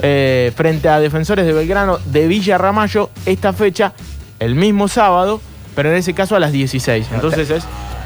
eh, 0.00 0.52
frente 0.56 0.88
a 0.88 1.00
Defensores 1.00 1.46
de 1.46 1.52
Belgrano 1.52 1.98
de 2.06 2.26
Villa 2.26 2.58
Ramallo 2.58 3.10
esta 3.26 3.52
fecha, 3.52 3.92
el 4.38 4.54
mismo 4.54 4.88
sábado, 4.88 5.40
pero 5.74 5.90
en 5.90 5.96
ese 5.96 6.14
caso 6.14 6.34
a 6.36 6.40
las 6.40 6.52
16. 6.52 7.08
Entonces 7.12 7.50
es 7.50 7.64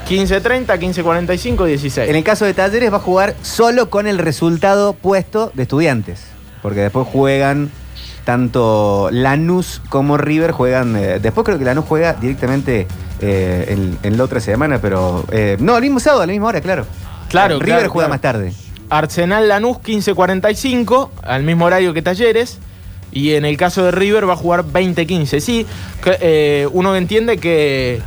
15.30, 0.09 0.67
15.45, 0.67 1.67
16. 1.67 2.11
En 2.11 2.17
el 2.17 2.25
caso 2.25 2.45
de 2.45 2.55
Talleres 2.55 2.93
va 2.93 2.97
a 2.97 3.01
jugar 3.01 3.35
solo 3.43 3.91
con 3.91 4.07
el 4.07 4.19
resultado 4.19 4.93
puesto 4.93 5.51
de 5.55 5.63
estudiantes. 5.63 6.25
Porque 6.63 6.81
después 6.81 7.07
juegan 7.09 7.71
tanto 8.27 9.09
Lanús 9.13 9.81
como 9.89 10.19
River 10.19 10.51
juegan. 10.51 10.97
eh, 10.97 11.21
después 11.21 11.45
creo 11.45 11.59
que 11.61 11.65
Lanús 11.65 11.85
juega 11.89 12.15
directamente 12.15 12.89
eh, 13.21 13.67
en, 13.69 13.97
en 14.03 14.19
la 14.19 14.25
otra 14.25 14.41
semana, 14.41 14.79
pero. 14.81 15.25
eh, 15.31 15.57
no, 15.61 15.77
el 15.77 15.83
mismo 15.83 16.01
sábado, 16.01 16.23
a 16.23 16.27
la 16.27 16.33
misma 16.33 16.49
hora, 16.49 16.61
claro. 16.61 16.87
Claro, 17.31 17.61
River 17.61 17.79
claro, 17.79 17.91
juega 17.91 18.09
claro. 18.09 18.15
más 18.15 18.21
tarde. 18.21 18.53
Arsenal 18.91 19.49
Lanús 19.49 19.77
15.45, 19.79 21.11
al 21.23 21.45
mismo 21.45 21.67
horario 21.67 21.95
que 21.95 22.03
Talleres. 22.03 22.59
Y 23.13 23.35
en 23.35 23.45
el 23.45 23.57
caso 23.57 23.85
de 23.85 23.93
River 23.93 24.29
va 24.29 24.33
a 24.33 24.37
jugar 24.37 24.65
20.15. 24.65 25.39
Sí, 25.41 25.65
que, 26.03 26.69
uno 26.73 26.97
entiende 26.97 27.39
que, 27.39 28.03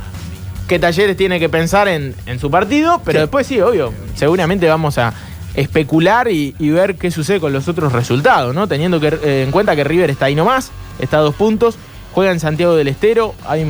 que 0.68 0.78
Talleres 0.78 1.16
tiene 1.16 1.40
que 1.40 1.48
pensar 1.48 1.88
en, 1.88 2.14
en 2.26 2.38
su 2.38 2.50
partido, 2.50 3.00
pero 3.06 3.20
después 3.20 3.46
sí, 3.46 3.58
obvio, 3.60 3.92
seguramente 4.14 4.68
vamos 4.68 4.98
a 4.98 5.14
especular 5.54 6.28
y, 6.30 6.54
ver 6.58 6.96
qué 6.96 7.10
sucede 7.10 7.40
con 7.40 7.52
los 7.52 7.68
otros 7.68 7.92
resultados, 7.92 8.54
¿no? 8.54 8.68
Teniendo 8.68 9.00
que, 9.00 9.08
eh, 9.08 9.42
en 9.44 9.50
cuenta 9.50 9.74
que 9.76 9.84
River 9.84 10.10
está 10.10 10.26
ahí 10.26 10.34
nomás, 10.34 10.70
está 10.98 11.18
a 11.18 11.20
dos 11.20 11.34
puntos, 11.34 11.76
juega 12.12 12.32
en 12.32 12.40
Santiago 12.40 12.76
del 12.76 12.88
Estero, 12.88 13.34
hay 13.46 13.66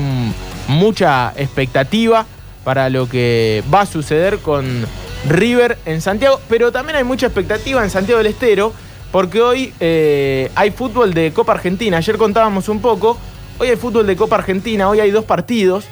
mucha 0.68 1.32
expectativa 1.36 2.26
para 2.64 2.90
lo 2.90 3.08
que 3.08 3.64
va 3.72 3.82
a 3.82 3.86
suceder 3.86 4.38
con 4.38 4.84
River 5.28 5.78
en 5.86 6.00
Santiago, 6.00 6.40
pero 6.48 6.72
también 6.72 6.96
hay 6.96 7.04
mucha 7.04 7.26
expectativa 7.26 7.82
en 7.82 7.90
Santiago 7.90 8.18
del 8.18 8.28
Estero, 8.28 8.72
porque 9.10 9.40
hoy 9.40 9.72
eh, 9.80 10.50
hay 10.54 10.70
fútbol 10.70 11.14
de 11.14 11.32
Copa 11.32 11.52
Argentina, 11.52 11.96
ayer 11.96 12.16
contábamos 12.16 12.68
un 12.68 12.80
poco, 12.80 13.16
hoy 13.58 13.68
hay 13.68 13.76
fútbol 13.76 14.06
de 14.06 14.16
Copa 14.16 14.36
Argentina, 14.36 14.88
hoy 14.88 15.00
hay 15.00 15.10
dos 15.10 15.24
partidos 15.24 15.86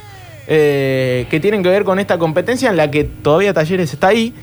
eh, 0.47 1.27
que 1.29 1.39
tienen 1.39 1.61
que 1.61 1.69
ver 1.69 1.83
con 1.83 1.99
esta 1.99 2.17
competencia 2.17 2.69
en 2.69 2.77
la 2.77 2.89
que 2.89 3.03
todavía 3.03 3.53
Talleres 3.53 3.93
está 3.93 4.07
ahí 4.07 4.33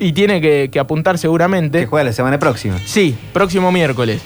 y 0.00 0.12
tiene 0.12 0.40
que, 0.40 0.70
que 0.72 0.80
apuntar 0.80 1.18
seguramente. 1.18 1.80
Que 1.80 1.86
juega 1.86 2.04
la 2.04 2.12
semana 2.12 2.38
próxima. 2.38 2.78
Sí, 2.84 3.14
próximo 3.32 3.70
miércoles. 3.70 4.20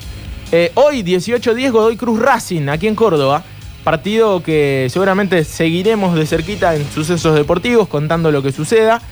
Eh, 0.53 0.71
hoy, 0.75 1.03
18-10, 1.03 1.73
Godoy 1.73 1.97
Cruz 1.97 2.21
Racing, 2.21 2.69
aquí 2.69 2.87
en 2.87 2.95
Córdoba. 2.95 3.43
Partido 3.83 4.43
que 4.43 4.87
seguramente 4.89 5.45
seguiremos 5.45 6.15
de 6.15 6.27
cerquita 6.27 6.75
en 6.75 6.89
sucesos 6.91 7.35
deportivos, 7.35 7.89
contando 7.89 8.31
lo 8.31 8.43
que 8.43 8.53
suceda. 8.53 9.03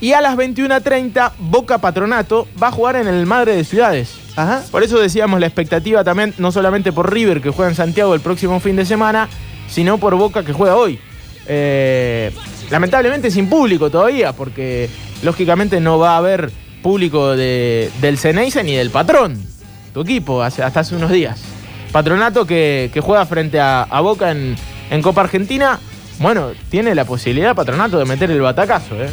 Y 0.00 0.12
a 0.12 0.20
las 0.20 0.36
21.30, 0.36 1.32
Boca 1.38 1.78
Patronato 1.78 2.46
va 2.62 2.68
a 2.68 2.72
jugar 2.72 2.96
en 2.96 3.08
el 3.08 3.26
Madre 3.26 3.56
de 3.56 3.64
Ciudades. 3.64 4.16
Por 4.70 4.84
eso 4.84 4.98
decíamos 4.98 5.40
la 5.40 5.46
expectativa 5.46 6.04
también, 6.04 6.34
no 6.38 6.52
solamente 6.52 6.92
por 6.92 7.12
River, 7.12 7.40
que 7.40 7.50
juega 7.50 7.70
en 7.70 7.76
Santiago 7.76 8.14
el 8.14 8.20
próximo 8.20 8.60
fin 8.60 8.76
de 8.76 8.84
semana, 8.84 9.28
sino 9.68 9.98
por 9.98 10.14
Boca, 10.14 10.44
que 10.44 10.52
juega 10.52 10.76
hoy. 10.76 11.00
Eh, 11.46 12.32
lamentablemente 12.70 13.30
sin 13.30 13.48
público 13.48 13.90
todavía, 13.90 14.32
porque 14.32 14.88
lógicamente 15.22 15.80
no 15.80 15.98
va 15.98 16.14
a 16.14 16.18
haber 16.18 16.50
público 16.82 17.36
de- 17.36 17.90
del 18.00 18.18
Ceneice 18.18 18.62
ni 18.62 18.74
del 18.74 18.90
Patrón, 18.90 19.40
tu 19.92 20.02
equipo, 20.02 20.42
hasta 20.42 20.66
hace 20.66 20.94
unos 20.94 21.10
días. 21.10 21.40
Patronato 21.92 22.46
que, 22.46 22.90
juega 23.02 23.24
frente 23.26 23.58
a, 23.60 23.82
a 23.82 24.00
Boca 24.00 24.30
en, 24.30 24.56
en 24.90 25.02
Copa 25.02 25.22
Argentina, 25.22 25.78
bueno, 26.20 26.50
tiene 26.70 26.94
la 26.94 27.04
posibilidad, 27.04 27.54
Patronato, 27.54 27.98
de 27.98 28.04
meter 28.04 28.30
el 28.30 28.40
batacazo, 28.40 28.94
¿eh? 29.02 29.08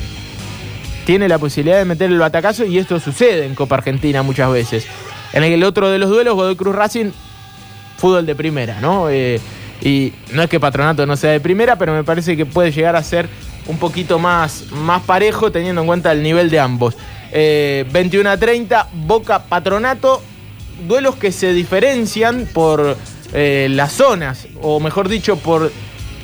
Tiene 1.06 1.28
la 1.30 1.38
posibilidad 1.38 1.78
de 1.78 1.86
meter 1.86 2.10
el 2.12 2.18
batacazo 2.18 2.65
y 2.65 2.80
esto 2.80 3.00
sucede 3.00 3.46
en 3.46 3.54
Copa 3.56 3.76
Argentina 3.76 4.24
muchas 4.24 4.52
veces. 4.52 4.88
En 5.34 5.44
el 5.44 5.63
otro 5.63 5.89
de 5.91 6.00
los 6.00 6.10
duelos, 6.10 6.34
Godoy 6.34 6.56
Cruz 6.56 6.76
Racing, 6.76 7.12
fútbol 7.98 8.26
de 8.26 8.36
primera, 8.36 8.80
¿no? 8.82 9.10
Eh, 9.10 9.39
y 9.86 10.12
no 10.34 10.41
es 10.41 10.50
que 10.50 10.60
Patronato 10.60 11.06
no 11.06 11.15
sea 11.15 11.32
de 11.32 11.39
primera, 11.39 11.78
pero 11.78 11.93
me 11.93 12.04
parece 12.04 12.36
que 12.36 12.45
puede 12.45 12.71
llegar 12.71 12.95
a 12.95 13.04
ser 13.04 13.30
un 13.67 13.78
poquito 13.78 14.19
más, 14.19 14.65
más 14.71 15.04
parejo 15.04 15.52
teniendo 15.52 15.82
en 15.82 15.88
cuenta 15.88 16.12
el 16.12 16.21
nivel 16.24 16.50
de 16.50 16.60
ambos. 16.60 16.95
Eh, 17.32 17.86
21 17.93 18.30
a 18.30 18.38
30, 18.38 18.89
Boca 18.93 19.43
Patronato, 19.43 20.21
duelos 20.88 21.15
que 21.15 21.32
se 21.32 21.54
diferencian 21.54 22.48
por 22.54 22.98
eh, 23.34 23.67
las 23.71 23.91
zonas, 23.93 24.48
o 24.62 24.80
mejor 24.80 25.08
dicho, 25.08 25.38
por 25.38 25.71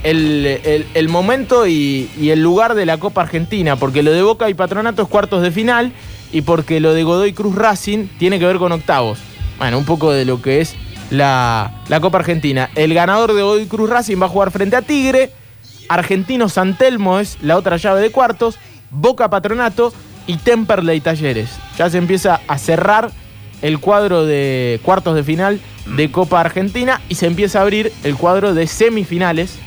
el, 0.03 0.59
el- 0.63 0.87
el 0.95 1.09
momento 1.09 1.67
y, 1.67 2.09
y 2.19 2.29
el 2.31 2.41
lugar 2.41 2.73
de 2.73 2.85
la 2.87 2.97
Copa 2.97 3.21
Argentina, 3.21 3.75
porque 3.75 4.01
lo 4.01 4.11
de 4.11 4.23
Boca 4.23 4.49
y 4.49 4.53
Patronato 4.55 5.03
es 5.03 5.07
cuartos 5.07 5.41
de 5.43 5.51
final 5.51 5.91
y 6.31 6.41
porque 6.41 6.79
lo 6.79 6.93
de 6.93 7.03
Godoy 7.03 7.33
Cruz 7.33 7.55
Racing 7.55 8.07
tiene 8.17 8.39
que 8.39 8.45
ver 8.47 8.57
con 8.57 8.71
octavos. 8.71 9.19
Bueno, 9.59 9.77
un 9.77 9.85
poco 9.85 10.11
de 10.11 10.25
lo 10.25 10.41
que 10.41 10.61
es 10.61 10.75
la, 11.11 11.83
la 11.87 11.99
Copa 11.99 12.17
Argentina. 12.17 12.71
El 12.73 12.93
ganador 12.95 13.33
de 13.33 13.43
Godoy 13.43 13.67
Cruz 13.67 13.89
Racing 13.89 14.19
va 14.19 14.25
a 14.25 14.29
jugar 14.29 14.49
frente 14.49 14.75
a 14.75 14.81
Tigre, 14.81 15.31
Argentino 15.89 16.49
San 16.49 16.77
Telmo 16.77 17.19
es 17.19 17.37
la 17.41 17.57
otra 17.57 17.77
llave 17.77 18.01
de 18.01 18.11
cuartos, 18.11 18.57
Boca 18.89 19.29
Patronato 19.29 19.93
y 20.25 20.37
Temperley 20.37 21.01
Talleres. 21.01 21.49
ya 21.77 21.89
se 21.89 21.97
empieza 21.97 22.41
a 22.47 22.57
cerrar 22.57 23.11
el 23.61 23.79
cuadro 23.79 24.25
de 24.25 24.79
cuartos 24.83 25.15
de 25.15 25.23
final 25.23 25.59
de 25.85 26.11
Copa 26.11 26.39
Argentina 26.39 27.01
y 27.09 27.15
se 27.15 27.27
empieza 27.27 27.59
a 27.59 27.63
abrir 27.63 27.91
el 28.03 28.15
cuadro 28.15 28.53
de 28.53 28.67
semifinales 28.67 29.59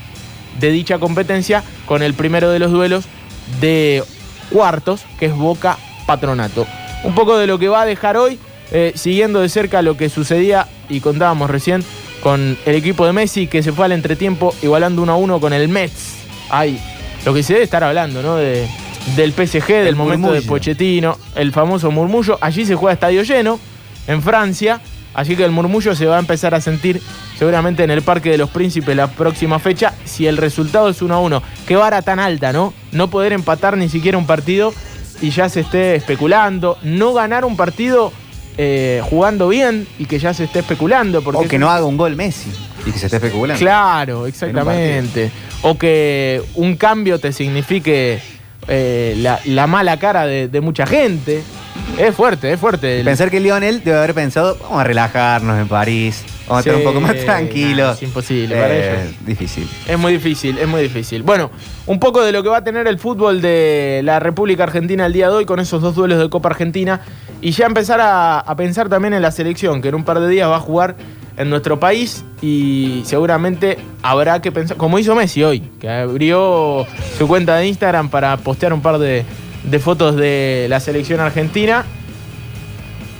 de 0.59 0.71
dicha 0.71 0.99
competencia 0.99 1.63
con 1.85 2.01
el 2.01 2.13
primero 2.13 2.49
de 2.49 2.59
los 2.59 2.71
duelos 2.71 3.05
de 3.61 4.03
cuartos, 4.51 5.05
que 5.19 5.27
es 5.27 5.35
Boca 5.35 5.77
Patronato. 6.07 6.65
Un 7.03 7.13
poco 7.13 7.37
de 7.37 7.47
lo 7.47 7.59
que 7.59 7.67
va 7.67 7.81
a 7.81 7.85
dejar 7.85 8.17
hoy, 8.17 8.39
eh, 8.71 8.93
siguiendo 8.95 9.41
de 9.41 9.49
cerca 9.49 9.81
lo 9.81 9.97
que 9.97 10.09
sucedía 10.09 10.67
y 10.89 10.99
contábamos 10.99 11.49
recién 11.49 11.83
con 12.21 12.57
el 12.65 12.75
equipo 12.75 13.05
de 13.05 13.13
Messi 13.13 13.47
que 13.47 13.61
se 13.61 13.71
fue 13.71 13.85
al 13.85 13.91
entretiempo 13.91 14.55
igualando 14.61 15.01
1 15.03 15.11
a 15.11 15.15
1 15.15 15.39
con 15.39 15.53
el 15.53 15.67
Mets. 15.67 16.15
Ay, 16.49 16.79
lo 17.25 17.33
que 17.33 17.43
se 17.43 17.53
debe 17.53 17.65
estar 17.65 17.83
hablando, 17.83 18.21
¿no? 18.21 18.35
De, 18.35 18.67
del 19.15 19.33
PSG, 19.33 19.67
del 19.67 19.95
momento 19.95 20.31
de. 20.31 20.41
Pochettino, 20.41 21.17
el 21.35 21.51
famoso 21.51 21.91
murmullo. 21.91 22.37
Allí 22.41 22.65
se 22.65 22.75
juega 22.75 22.93
estadio 22.93 23.23
lleno, 23.23 23.59
en 24.07 24.21
Francia. 24.21 24.81
Así 25.13 25.37
que 25.37 25.45
el 25.45 25.51
murmullo 25.51 25.95
se 25.95 26.07
va 26.07 26.17
a 26.17 26.19
empezar 26.19 26.53
a 26.53 26.61
sentir 26.61 27.01
seguramente 27.37 27.83
en 27.83 27.91
el 27.91 28.01
Parque 28.01 28.31
de 28.31 28.37
los 28.37 28.49
Príncipes 28.49 28.95
la 28.97 29.07
próxima 29.07 29.59
fecha 29.59 29.93
si 30.03 30.27
el 30.27 30.35
resultado 30.35 30.89
es 30.89 31.01
1 31.01 31.13
a 31.13 31.19
1. 31.19 31.43
Qué 31.67 31.75
vara 31.77 32.01
tan 32.01 32.19
alta, 32.19 32.51
¿no? 32.51 32.73
No 32.91 33.09
poder 33.09 33.31
empatar 33.31 33.77
ni 33.77 33.87
siquiera 33.87 34.17
un 34.17 34.25
partido 34.25 34.73
y 35.21 35.29
ya 35.29 35.47
se 35.47 35.61
esté 35.61 35.95
especulando. 35.95 36.77
No 36.83 37.13
ganar 37.13 37.45
un 37.45 37.55
partido 37.55 38.11
eh, 38.57 39.01
jugando 39.09 39.47
bien 39.49 39.87
y 39.99 40.05
que 40.05 40.19
ya 40.19 40.33
se 40.33 40.45
esté 40.45 40.59
especulando. 40.59 41.21
Porque 41.21 41.45
O 41.45 41.47
que 41.47 41.59
no 41.59 41.69
haga 41.69 41.85
un 41.85 41.97
gol 41.97 42.15
Messi 42.15 42.51
y 42.85 42.91
que 42.91 42.99
se 42.99 43.05
esté 43.07 43.17
especulando. 43.17 43.59
Claro, 43.59 44.27
exactamente. 44.27 45.31
O 45.61 45.77
que 45.77 46.41
un 46.55 46.75
cambio 46.75 47.19
te 47.19 47.31
signifique 47.33 48.19
eh, 48.67 49.15
la, 49.17 49.39
la 49.45 49.67
mala 49.67 49.97
cara 49.97 50.25
de, 50.25 50.47
de 50.47 50.61
mucha 50.61 50.85
gente. 50.85 51.43
Es 51.97 52.13
fuerte, 52.15 52.51
es 52.51 52.59
fuerte. 52.59 52.99
El- 52.99 53.05
Pensar 53.05 53.29
que 53.31 53.39
Lionel 53.39 53.81
debe 53.83 53.97
haber 53.97 54.13
pensado, 54.13 54.57
vamos 54.61 54.79
a 54.81 54.83
relajarnos 54.83 55.57
en 55.59 55.67
París, 55.67 56.23
vamos 56.47 56.57
a 56.57 56.59
estar 56.69 56.75
un 56.75 56.83
poco 56.83 56.99
más 56.99 57.15
tranquilos. 57.23 57.95
es 57.97 58.03
imposible 58.03 58.55
para 58.55 58.73
Eh, 58.75 59.01
ellos. 59.03 59.25
Difícil. 59.25 59.69
Es 59.87 59.97
muy 59.97 60.11
difícil, 60.13 60.57
es 60.57 60.67
muy 60.67 60.81
difícil. 60.81 61.23
Bueno, 61.23 61.51
un 61.85 61.99
poco 61.99 62.21
de 62.23 62.33
lo 62.33 62.43
que 62.43 62.49
va 62.49 62.57
a 62.57 62.63
tener 62.63 62.87
el 62.87 62.99
fútbol 62.99 63.41
de 63.41 64.01
la 64.03 64.19
República 64.19 64.63
Argentina 64.63 65.05
el 65.05 65.13
día 65.13 65.29
de 65.29 65.35
hoy 65.35 65.45
con 65.45 65.59
esos 65.61 65.81
dos 65.81 65.95
duelos 65.95 66.19
de 66.19 66.29
Copa 66.29 66.49
Argentina 66.49 66.99
y 67.41 67.51
ya 67.51 67.65
empezar 67.65 68.01
a, 68.01 68.39
a 68.39 68.55
pensar 68.57 68.89
también 68.89 69.13
en 69.13 69.21
la 69.21 69.31
selección, 69.31 69.81
que 69.81 69.87
en 69.89 69.95
un 69.95 70.03
par 70.03 70.19
de 70.19 70.27
días 70.27 70.49
va 70.49 70.57
a 70.57 70.61
jugar 70.61 70.95
en 71.37 71.49
nuestro 71.49 71.79
país 71.79 72.25
y 72.41 73.03
seguramente 73.05 73.77
habrá 74.01 74.41
que 74.41 74.51
pensar, 74.51 74.75
como 74.77 74.99
hizo 74.99 75.15
Messi 75.15 75.43
hoy, 75.43 75.61
que 75.79 75.89
abrió 75.89 76.85
su 77.17 77.27
cuenta 77.27 77.55
de 77.57 77.67
Instagram 77.67 78.09
para 78.09 78.35
postear 78.37 78.73
un 78.73 78.81
par 78.81 78.97
de, 78.99 79.25
de 79.69 79.79
fotos 79.79 80.15
de 80.15 80.67
la 80.69 80.79
selección 80.79 81.19
argentina 81.19 81.85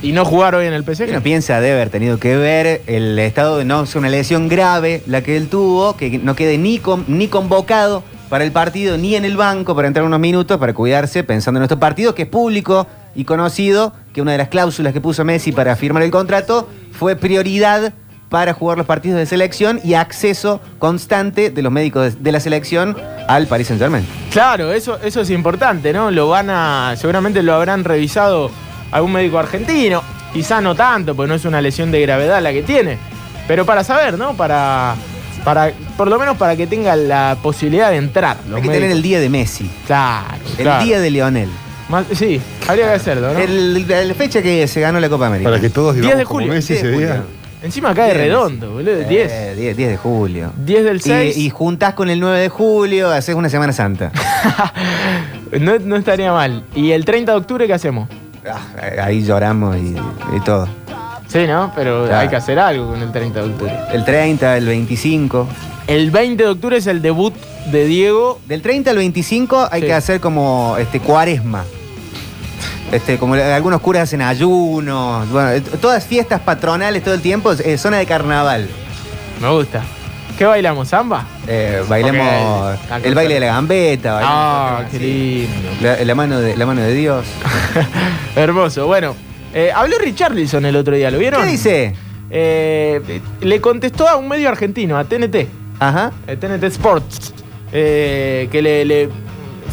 y 0.02 0.12
no 0.12 0.24
jugar 0.24 0.54
hoy 0.54 0.66
en 0.66 0.72
el 0.72 0.84
PSG. 0.84 1.08
Uno 1.10 1.22
piensa 1.22 1.60
de 1.60 1.72
haber 1.72 1.90
tenido 1.90 2.18
que 2.18 2.36
ver 2.36 2.82
el 2.86 3.18
estado 3.18 3.58
de 3.58 3.64
no 3.64 3.86
ser 3.86 3.98
una 4.00 4.08
lesión 4.10 4.48
grave 4.48 5.02
la 5.06 5.22
que 5.22 5.36
él 5.36 5.48
tuvo, 5.48 5.96
que 5.96 6.18
no 6.18 6.36
quede 6.36 6.58
ni, 6.58 6.78
con- 6.78 7.04
ni 7.08 7.28
convocado 7.28 8.02
para 8.28 8.44
el 8.44 8.52
partido 8.52 8.98
ni 8.98 9.14
en 9.14 9.24
el 9.24 9.36
banco 9.36 9.74
para 9.74 9.88
entrar 9.88 10.04
unos 10.04 10.20
minutos 10.20 10.58
para 10.58 10.74
cuidarse 10.74 11.24
pensando 11.24 11.58
en 11.58 11.62
nuestro 11.62 11.78
partido, 11.80 12.14
que 12.14 12.22
es 12.22 12.28
público 12.28 12.86
y 13.14 13.24
conocido, 13.24 13.92
que 14.12 14.20
una 14.20 14.32
de 14.32 14.38
las 14.38 14.48
cláusulas 14.48 14.92
que 14.92 15.00
puso 15.00 15.24
Messi 15.24 15.52
para 15.52 15.74
firmar 15.76 16.02
el 16.02 16.10
contrato 16.10 16.68
fue 16.92 17.16
prioridad 17.16 17.92
para 18.28 18.52
jugar 18.52 18.76
los 18.78 18.86
partidos 18.86 19.18
de 19.18 19.26
selección 19.26 19.80
y 19.84 19.94
acceso 19.94 20.60
constante 20.78 21.50
de 21.50 21.62
los 21.62 21.70
médicos 21.72 22.14
de, 22.14 22.20
de 22.20 22.32
la 22.32 22.40
selección 22.40 22.96
al 23.28 23.46
Paris 23.46 23.68
Saint 23.68 23.80
Germain. 23.80 24.06
Claro, 24.32 24.72
eso, 24.72 24.98
eso 25.02 25.20
es 25.20 25.30
importante, 25.30 25.92
¿no? 25.92 26.10
Lo 26.10 26.28
van 26.28 26.50
a. 26.50 26.94
Seguramente 26.96 27.42
lo 27.42 27.54
habrán 27.54 27.84
revisado 27.84 28.50
algún 28.90 29.12
médico 29.12 29.38
argentino. 29.38 30.02
Quizá 30.32 30.60
no 30.60 30.74
tanto, 30.74 31.14
porque 31.14 31.28
no 31.28 31.34
es 31.34 31.44
una 31.44 31.60
lesión 31.62 31.90
de 31.90 32.00
gravedad 32.02 32.42
la 32.42 32.52
que 32.52 32.62
tiene. 32.62 32.98
Pero 33.48 33.64
para 33.64 33.84
saber, 33.84 34.18
¿no? 34.18 34.34
Para. 34.34 34.94
Para, 35.44 35.70
por 35.96 36.08
lo 36.08 36.18
menos 36.18 36.36
para 36.36 36.56
que 36.56 36.66
tenga 36.66 36.96
la 36.96 37.36
posibilidad 37.40 37.90
de 37.90 37.96
entrar. 37.98 38.36
los 38.48 38.56
Hay 38.56 38.62
que 38.62 38.68
tener 38.68 38.90
el 38.90 39.00
día 39.00 39.20
de 39.20 39.28
Messi, 39.28 39.70
Claro. 39.86 40.26
el 40.58 40.64
claro. 40.64 40.84
día 40.84 40.98
de 41.00 41.08
Lionel. 41.10 41.48
Más- 41.88 42.06
sí, 42.12 42.40
habría 42.66 42.86
que 42.86 42.92
hacerlo, 42.94 43.32
¿no? 43.32 43.38
El- 43.38 43.86
la 44.08 44.14
fecha 44.14 44.42
que 44.42 44.66
se 44.66 44.80
ganó 44.80 44.98
la 44.98 45.08
Copa 45.08 45.28
América. 45.28 45.48
Para 45.48 45.60
que 45.60 45.70
todos 45.70 45.94
10 45.94 46.02
digamos 46.02 46.18
de 46.18 46.24
como 46.24 46.40
julio. 46.40 46.52
Messi 46.52 46.72
10 46.72 46.82
de 46.82 46.90
ese 46.90 46.98
día. 46.98 47.22
Encima 47.62 47.94
cae 47.94 48.06
10 48.12 48.16
de 48.18 48.24
redondo, 48.24 48.70
boludo. 48.72 49.08
10. 49.08 49.32
Eh, 49.32 49.54
10, 49.56 49.76
10 49.76 49.88
de 49.90 49.96
julio. 49.96 50.52
10 50.64 50.84
del 50.84 51.00
6. 51.00 51.36
Y, 51.36 51.46
y 51.46 51.50
juntás 51.50 51.94
con 51.94 52.10
el 52.10 52.20
9 52.20 52.38
de 52.38 52.48
julio, 52.48 53.10
haces 53.10 53.34
una 53.34 53.48
Semana 53.48 53.72
Santa. 53.72 54.12
No, 55.60 55.78
no 55.78 55.94
estaría 55.96 56.32
mal. 56.32 56.64
¿Y 56.74 56.90
el 56.90 57.04
30 57.04 57.30
de 57.32 57.38
octubre 57.38 57.66
qué 57.68 57.72
hacemos? 57.72 58.08
Ah, 58.50 59.04
Ahí 59.04 59.22
lloramos 59.24 59.76
y, 59.76 59.94
y 60.36 60.40
todo. 60.44 60.68
Sí, 61.28 61.46
¿no? 61.46 61.72
Pero 61.74 62.04
Claro. 62.06 62.18
hay 62.20 62.28
que 62.28 62.36
hacer 62.36 62.58
algo 62.58 62.88
con 62.90 63.00
el 63.00 63.12
30 63.12 63.42
de 63.42 63.46
octubre. 63.50 63.72
El 63.92 64.04
30, 64.04 64.56
el 64.56 64.66
25. 64.66 65.46
El 65.86 66.10
20 66.10 66.42
de 66.42 66.48
octubre 66.50 66.76
es 66.76 66.86
el 66.88 67.00
debut 67.00 67.32
de 67.70 67.86
Diego. 67.86 68.40
Del 68.48 68.60
30 68.60 68.90
al 68.90 68.96
25 68.96 69.68
hay 69.70 69.82
Sí. 69.82 69.86
que 69.86 69.94
hacer 69.94 70.20
como 70.20 70.76
este 70.78 70.98
cuaresma. 70.98 71.64
Este, 72.92 73.18
como 73.18 73.34
algunos 73.34 73.80
curas 73.80 74.04
hacen 74.04 74.22
ayunos. 74.22 75.28
Bueno, 75.30 75.50
eh, 75.50 75.60
todas 75.60 76.04
fiestas 76.06 76.40
patronales 76.40 77.02
todo 77.02 77.14
el 77.14 77.20
tiempo, 77.20 77.52
eh, 77.52 77.76
zona 77.78 77.98
de 77.98 78.06
carnaval. 78.06 78.68
Me 79.40 79.48
gusta. 79.50 79.82
¿Qué 80.38 80.44
bailamos? 80.44 80.88
¿Samba? 80.88 81.26
Eh. 81.48 81.82
La 81.88 81.96
el 83.02 83.14
baile 83.14 83.34
de 83.34 83.40
la 83.40 83.46
gambeta. 83.46 84.20
Ah, 84.22 84.82
bailemos- 84.82 84.90
qué 84.90 84.98
lindo. 84.98 85.68
La, 85.80 86.04
la 86.04 86.14
mano 86.14 86.40
de, 86.40 86.56
la 86.56 86.66
mano 86.66 86.80
de 86.82 86.92
Dios. 86.94 87.24
Hermoso. 88.36 88.86
Bueno, 88.86 89.16
eh, 89.54 89.72
habló 89.74 89.98
Richarlison 89.98 90.64
el 90.66 90.76
otro 90.76 90.94
día, 90.94 91.10
¿lo 91.10 91.18
vieron? 91.18 91.42
¿Qué 91.42 91.50
dice? 91.50 91.94
Eh, 92.30 93.20
le 93.40 93.60
contestó 93.60 94.08
a 94.08 94.16
un 94.16 94.28
medio 94.28 94.48
argentino, 94.48 94.98
a 94.98 95.04
TNT, 95.04 95.48
Ajá. 95.78 96.12
TNT 96.26 96.64
Sports, 96.64 97.32
que 97.72 98.60
le, 98.62 98.84
le- 98.84 99.08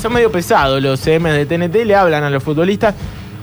son 0.01 0.13
medio 0.13 0.31
pesados 0.31 0.81
los 0.81 0.99
CM 0.99 1.31
de 1.31 1.45
TNT, 1.45 1.85
le 1.85 1.95
hablan 1.95 2.23
a 2.23 2.29
los 2.29 2.43
futbolistas. 2.43 2.95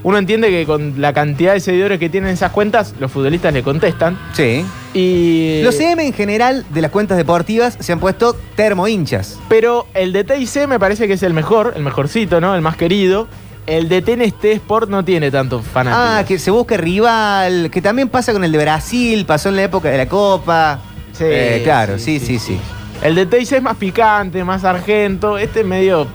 Uno 0.02 0.16
entiende 0.16 0.48
que 0.48 0.64
con 0.64 0.94
la 1.00 1.12
cantidad 1.12 1.52
de 1.52 1.60
seguidores 1.60 1.98
que 1.98 2.08
tienen 2.08 2.30
esas 2.30 2.52
cuentas, 2.52 2.94
los 2.98 3.12
futbolistas 3.12 3.52
le 3.52 3.62
contestan. 3.62 4.18
Sí. 4.32 4.64
Y, 4.94 5.60
Los 5.62 5.76
CM 5.76 6.06
en 6.06 6.14
general 6.14 6.64
de 6.70 6.80
las 6.80 6.90
cuentas 6.90 7.18
deportivas 7.18 7.76
se 7.78 7.92
han 7.92 8.00
puesto 8.00 8.34
termo 8.56 8.88
hinchas. 8.88 9.38
Pero 9.48 9.86
el 9.92 10.12
de 10.12 10.24
TIC 10.24 10.66
me 10.66 10.78
parece 10.78 11.06
que 11.06 11.14
es 11.14 11.22
el 11.22 11.34
mejor, 11.34 11.74
el 11.76 11.82
mejorcito, 11.82 12.40
¿no? 12.40 12.54
El 12.54 12.62
más 12.62 12.76
querido. 12.76 13.28
El 13.66 13.88
de 13.90 14.00
TNT 14.00 14.44
Sport 14.46 14.88
no 14.88 15.04
tiene 15.04 15.30
tanto 15.30 15.60
fanáticos. 15.60 16.04
Ah, 16.04 16.24
que 16.26 16.38
se 16.38 16.50
busca 16.50 16.76
rival, 16.78 17.70
que 17.70 17.82
también 17.82 18.08
pasa 18.08 18.32
con 18.32 18.42
el 18.42 18.50
de 18.52 18.58
Brasil, 18.58 19.26
pasó 19.26 19.50
en 19.50 19.56
la 19.56 19.64
época 19.64 19.90
de 19.90 19.98
la 19.98 20.08
Copa. 20.08 20.80
Sí, 21.12 21.24
Eh, 21.26 21.60
claro, 21.62 21.98
sí, 21.98 22.18
sí, 22.18 22.38
sí. 22.38 22.58
El 23.02 23.14
de 23.14 23.26
TIC 23.26 23.52
es 23.52 23.62
más 23.62 23.76
picante, 23.76 24.42
más 24.44 24.64
argento. 24.64 25.36
Este 25.36 25.62
medio. 25.62 26.06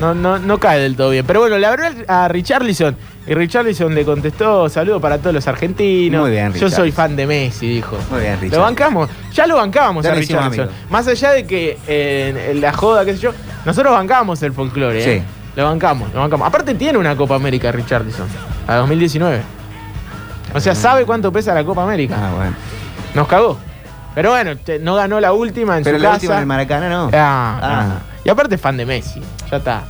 No, 0.00 0.14
no, 0.14 0.38
no 0.38 0.58
cae 0.58 0.78
del 0.80 0.94
todo 0.96 1.10
bien. 1.10 1.26
Pero 1.26 1.40
bueno, 1.40 1.58
le 1.58 1.66
habló 1.66 1.84
a 2.06 2.28
Richarlison. 2.28 2.96
Y 3.26 3.34
Richarlison 3.34 3.94
le 3.94 4.04
contestó: 4.04 4.68
saludo 4.68 5.00
para 5.00 5.18
todos 5.18 5.34
los 5.34 5.46
argentinos. 5.48 6.20
Muy 6.22 6.30
bien, 6.30 6.52
Yo 6.52 6.60
soy 6.60 6.68
Richarlison. 6.90 6.92
fan 6.96 7.16
de 7.16 7.26
Messi, 7.26 7.68
dijo. 7.68 7.96
Muy 8.10 8.20
bien, 8.20 8.34
Lo 8.36 8.40
Richard. 8.40 8.60
bancamos. 8.60 9.10
Ya 9.32 9.46
lo 9.46 9.56
bancábamos 9.56 10.04
Ya 10.04 10.10
a 10.10 10.14
lo 10.14 10.20
Richarlison. 10.20 10.68
Más 10.90 11.06
allá 11.08 11.32
de 11.32 11.46
que 11.46 11.78
eh, 11.88 12.50
en 12.52 12.60
la 12.60 12.72
joda, 12.72 13.04
qué 13.04 13.14
sé 13.14 13.18
yo, 13.20 13.32
nosotros 13.64 13.92
bancamos 13.92 14.42
el 14.42 14.52
folclore. 14.52 15.00
¿eh? 15.16 15.18
Sí. 15.18 15.24
Lo 15.56 15.64
bancamos, 15.64 16.12
lo 16.14 16.20
bancamos. 16.20 16.46
Aparte 16.46 16.74
tiene 16.74 16.96
una 16.98 17.16
Copa 17.16 17.34
América 17.34 17.72
Richarlison. 17.72 18.26
A 18.68 18.76
2019. 18.76 19.40
O 20.54 20.60
sea, 20.60 20.74
sabe 20.74 21.04
cuánto 21.04 21.32
pesa 21.32 21.52
la 21.54 21.64
Copa 21.64 21.82
América. 21.82 22.14
Ah, 22.18 22.32
bueno. 22.36 22.54
Nos 23.14 23.26
cagó. 23.26 23.58
Pero 24.18 24.30
bueno, 24.30 24.56
te- 24.56 24.80
no 24.80 24.96
ganó 24.96 25.20
la 25.20 25.32
última 25.32 25.78
en 25.78 25.84
Pero 25.84 25.96
su 25.96 26.02
la 26.02 26.08
casa. 26.08 26.16
última 26.16 26.34
en 26.34 26.40
el 26.40 26.46
Maracaná 26.46 26.88
no. 26.88 27.04
Ah, 27.12 27.60
Ah. 27.60 27.60
ah. 27.62 27.98
Y 28.24 28.28
aparte 28.28 28.56
es 28.56 28.60
fan 28.60 28.76
de 28.76 28.84
Messi. 28.84 29.22
Ya 29.48 29.58
está. 29.58 29.84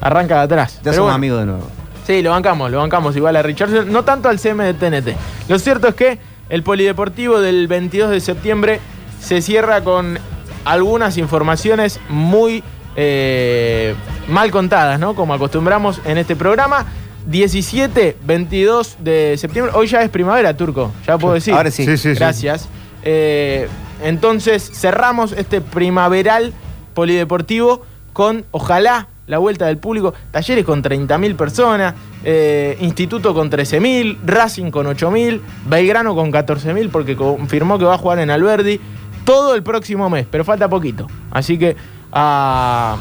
Arranca 0.00 0.38
de 0.38 0.40
atrás. 0.42 0.72
Ya 0.78 0.80
Pero 0.82 0.94
somos 0.96 1.04
bueno, 1.06 1.14
amigos 1.14 1.38
de 1.38 1.46
nuevo. 1.46 1.66
Sí, 2.04 2.20
lo 2.20 2.30
bancamos, 2.30 2.68
lo 2.72 2.78
bancamos 2.78 3.14
igual 3.14 3.36
a 3.36 3.42
Richardson. 3.42 3.92
No 3.92 4.02
tanto 4.02 4.28
al 4.28 4.40
CM 4.40 4.64
de 4.64 4.74
TNT. 4.74 5.14
Lo 5.48 5.56
cierto 5.60 5.86
es 5.86 5.94
que 5.94 6.18
el 6.48 6.64
polideportivo 6.64 7.40
del 7.40 7.68
22 7.68 8.10
de 8.10 8.18
septiembre 8.20 8.80
se 9.20 9.40
cierra 9.40 9.82
con 9.84 10.18
algunas 10.64 11.16
informaciones 11.16 12.00
muy 12.08 12.64
eh, 12.96 13.94
mal 14.26 14.50
contadas, 14.50 14.98
¿no? 14.98 15.14
Como 15.14 15.32
acostumbramos 15.32 16.00
en 16.06 16.18
este 16.18 16.34
programa. 16.34 16.86
17, 17.26 18.16
22 18.24 18.96
de 18.98 19.36
septiembre. 19.38 19.72
Hoy 19.76 19.86
ya 19.86 20.02
es 20.02 20.10
primavera, 20.10 20.56
Turco. 20.56 20.90
Ya 21.06 21.16
puedo 21.18 21.34
decir. 21.34 21.54
Ahora 21.54 21.70
sí. 21.70 21.84
Sí, 21.84 21.96
sí, 21.96 22.14
sí. 22.14 22.18
Gracias. 22.18 22.68
Eh, 23.02 23.68
entonces 24.02 24.70
cerramos 24.74 25.32
este 25.32 25.60
primaveral 25.60 26.52
polideportivo 26.94 27.82
con, 28.12 28.44
ojalá, 28.50 29.06
la 29.26 29.38
vuelta 29.38 29.66
del 29.66 29.78
público. 29.78 30.12
Talleres 30.32 30.64
con 30.64 30.82
30.000 30.82 31.36
personas, 31.36 31.94
eh, 32.24 32.76
Instituto 32.80 33.32
con 33.32 33.50
13.000, 33.50 34.18
Racing 34.24 34.70
con 34.70 34.86
8.000, 34.86 35.40
Belgrano 35.66 36.14
con 36.14 36.32
14.000 36.32 36.90
porque 36.90 37.16
confirmó 37.16 37.78
que 37.78 37.84
va 37.84 37.94
a 37.94 37.98
jugar 37.98 38.18
en 38.18 38.30
Alberdi 38.30 38.80
todo 39.24 39.54
el 39.54 39.62
próximo 39.62 40.10
mes, 40.10 40.26
pero 40.30 40.44
falta 40.44 40.68
poquito. 40.68 41.06
Así 41.30 41.56
que 41.58 41.76
a, 42.12 42.96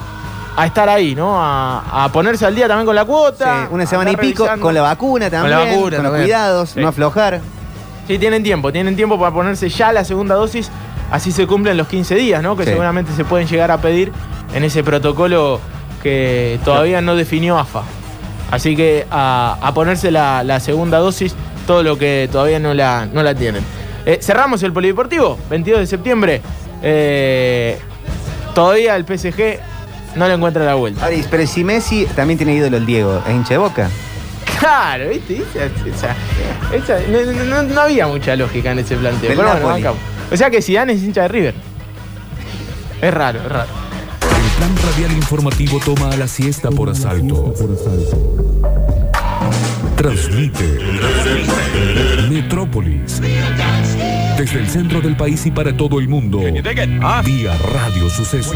a 0.55 0.65
estar 0.67 0.87
ahí, 0.87 1.15
¿no? 1.15 1.41
A, 1.41 2.03
a 2.05 2.11
ponerse 2.11 2.45
al 2.45 2.53
día 2.53 2.67
también 2.67 2.85
con 2.85 2.95
la 2.95 3.05
cuota. 3.05 3.63
Sí, 3.63 3.73
una 3.73 3.85
semana 3.87 4.11
y 4.11 4.15
pico 4.15 4.43
revisando. 4.43 4.65
con 4.65 4.73
la 4.75 4.81
vacuna 4.83 5.29
también. 5.31 5.57
Con 5.57 5.65
la 5.65 5.71
vacuna 5.75 5.95
los 5.97 6.03
también. 6.03 6.23
cuidados, 6.25 6.69
Sí. 6.69 6.79
no 6.79 6.87
aflojar. 6.89 7.41
Sí, 8.09 8.17
tienen 8.17 8.41
tiempo, 8.41 8.71
tienen 8.71 8.95
tiempo 8.95 9.19
para 9.19 9.31
ponerse 9.31 9.69
ya 9.69 9.93
la 9.93 10.03
segunda 10.03 10.33
dosis, 10.33 10.71
así 11.11 11.31
se 11.31 11.45
cumplen 11.45 11.77
los 11.77 11.87
15 11.87 12.15
días, 12.15 12.41
¿no? 12.41 12.57
Que 12.57 12.63
Sí. 12.63 12.71
seguramente 12.71 13.11
se 13.15 13.23
pueden 13.23 13.47
llegar 13.47 13.69
a 13.69 13.77
pedir 13.79 14.11
en 14.55 14.63
ese 14.63 14.83
protocolo 14.83 15.61
que 16.01 16.59
todavía 16.65 17.01
no 17.01 17.15
definió 17.15 17.59
AFA. 17.59 17.83
Así 18.49 18.75
que 18.75 19.05
a, 19.11 19.59
a 19.61 19.73
ponerse 19.75 20.09
la, 20.09 20.43
la 20.43 20.59
segunda 20.59 20.97
dosis, 20.97 21.35
todo 21.67 21.83
lo 21.83 21.99
que 21.99 22.27
todavía 22.31 22.57
no 22.59 22.73
la, 22.73 23.05
no 23.05 23.21
la 23.21 23.35
tienen. 23.35 23.63
Eh, 24.07 24.17
cerramos 24.23 24.63
el 24.63 24.73
polideportivo, 24.73 25.37
22 25.51 25.81
de 25.81 25.85
septiembre. 25.85 26.41
Eh, 26.81 27.77
todavía 28.55 28.95
el 28.95 29.05
PSG 29.05 29.59
no 30.15 30.27
le 30.27 30.33
encuentra 30.33 30.65
la 30.65 30.73
vuelta. 30.73 31.13
Y- 31.13 31.23
pero 31.29 31.45
si 31.45 31.63
Messi 31.63 32.07
también 32.15 32.39
tiene 32.39 32.55
ídolo 32.55 32.77
el 32.77 32.87
Diego, 32.87 33.21
¿es 33.27 33.35
hincha 33.35 33.49
de 33.53 33.57
boca? 33.59 33.87
Claro, 34.59 35.09
¿viste? 35.09 35.37
Esa- 35.37 36.13
esa- 36.75 36.75
esa- 36.75 37.07
no, 37.07 37.45
no- 37.45 37.63
no 37.63 37.81
había 37.81 38.07
mucha 38.07 38.35
lógica 38.35 38.71
en 38.71 38.79
ese 38.79 38.95
planteo. 38.97 39.29
Pero 39.35 39.43
bueno. 39.61 39.95
O 40.31 40.37
sea 40.37 40.49
que 40.49 40.61
Zidane 40.61 40.93
es 40.93 41.03
hincha 41.03 41.23
de 41.23 41.27
River. 41.29 41.53
Es 43.01 43.13
raro, 43.13 43.39
es 43.39 43.45
raro. 43.45 43.69
El 44.21 44.49
plan 44.57 44.75
radial 44.91 45.11
informativo 45.13 45.79
toma 45.83 46.09
a 46.09 46.17
la 46.17 46.27
siesta 46.27 46.69
por 46.69 46.89
asalto. 46.89 47.53
Transmite 49.95 50.79
Metrópolis. 52.29 53.21
Desde 54.37 54.59
el 54.59 54.69
centro 54.69 55.01
del 55.01 55.15
país 55.17 55.45
y 55.45 55.51
para 55.51 55.75
todo 55.75 55.99
el 55.99 56.07
mundo. 56.07 56.39
Vía 56.39 57.57
Radio 57.73 58.09
Sucesos. 58.09 58.55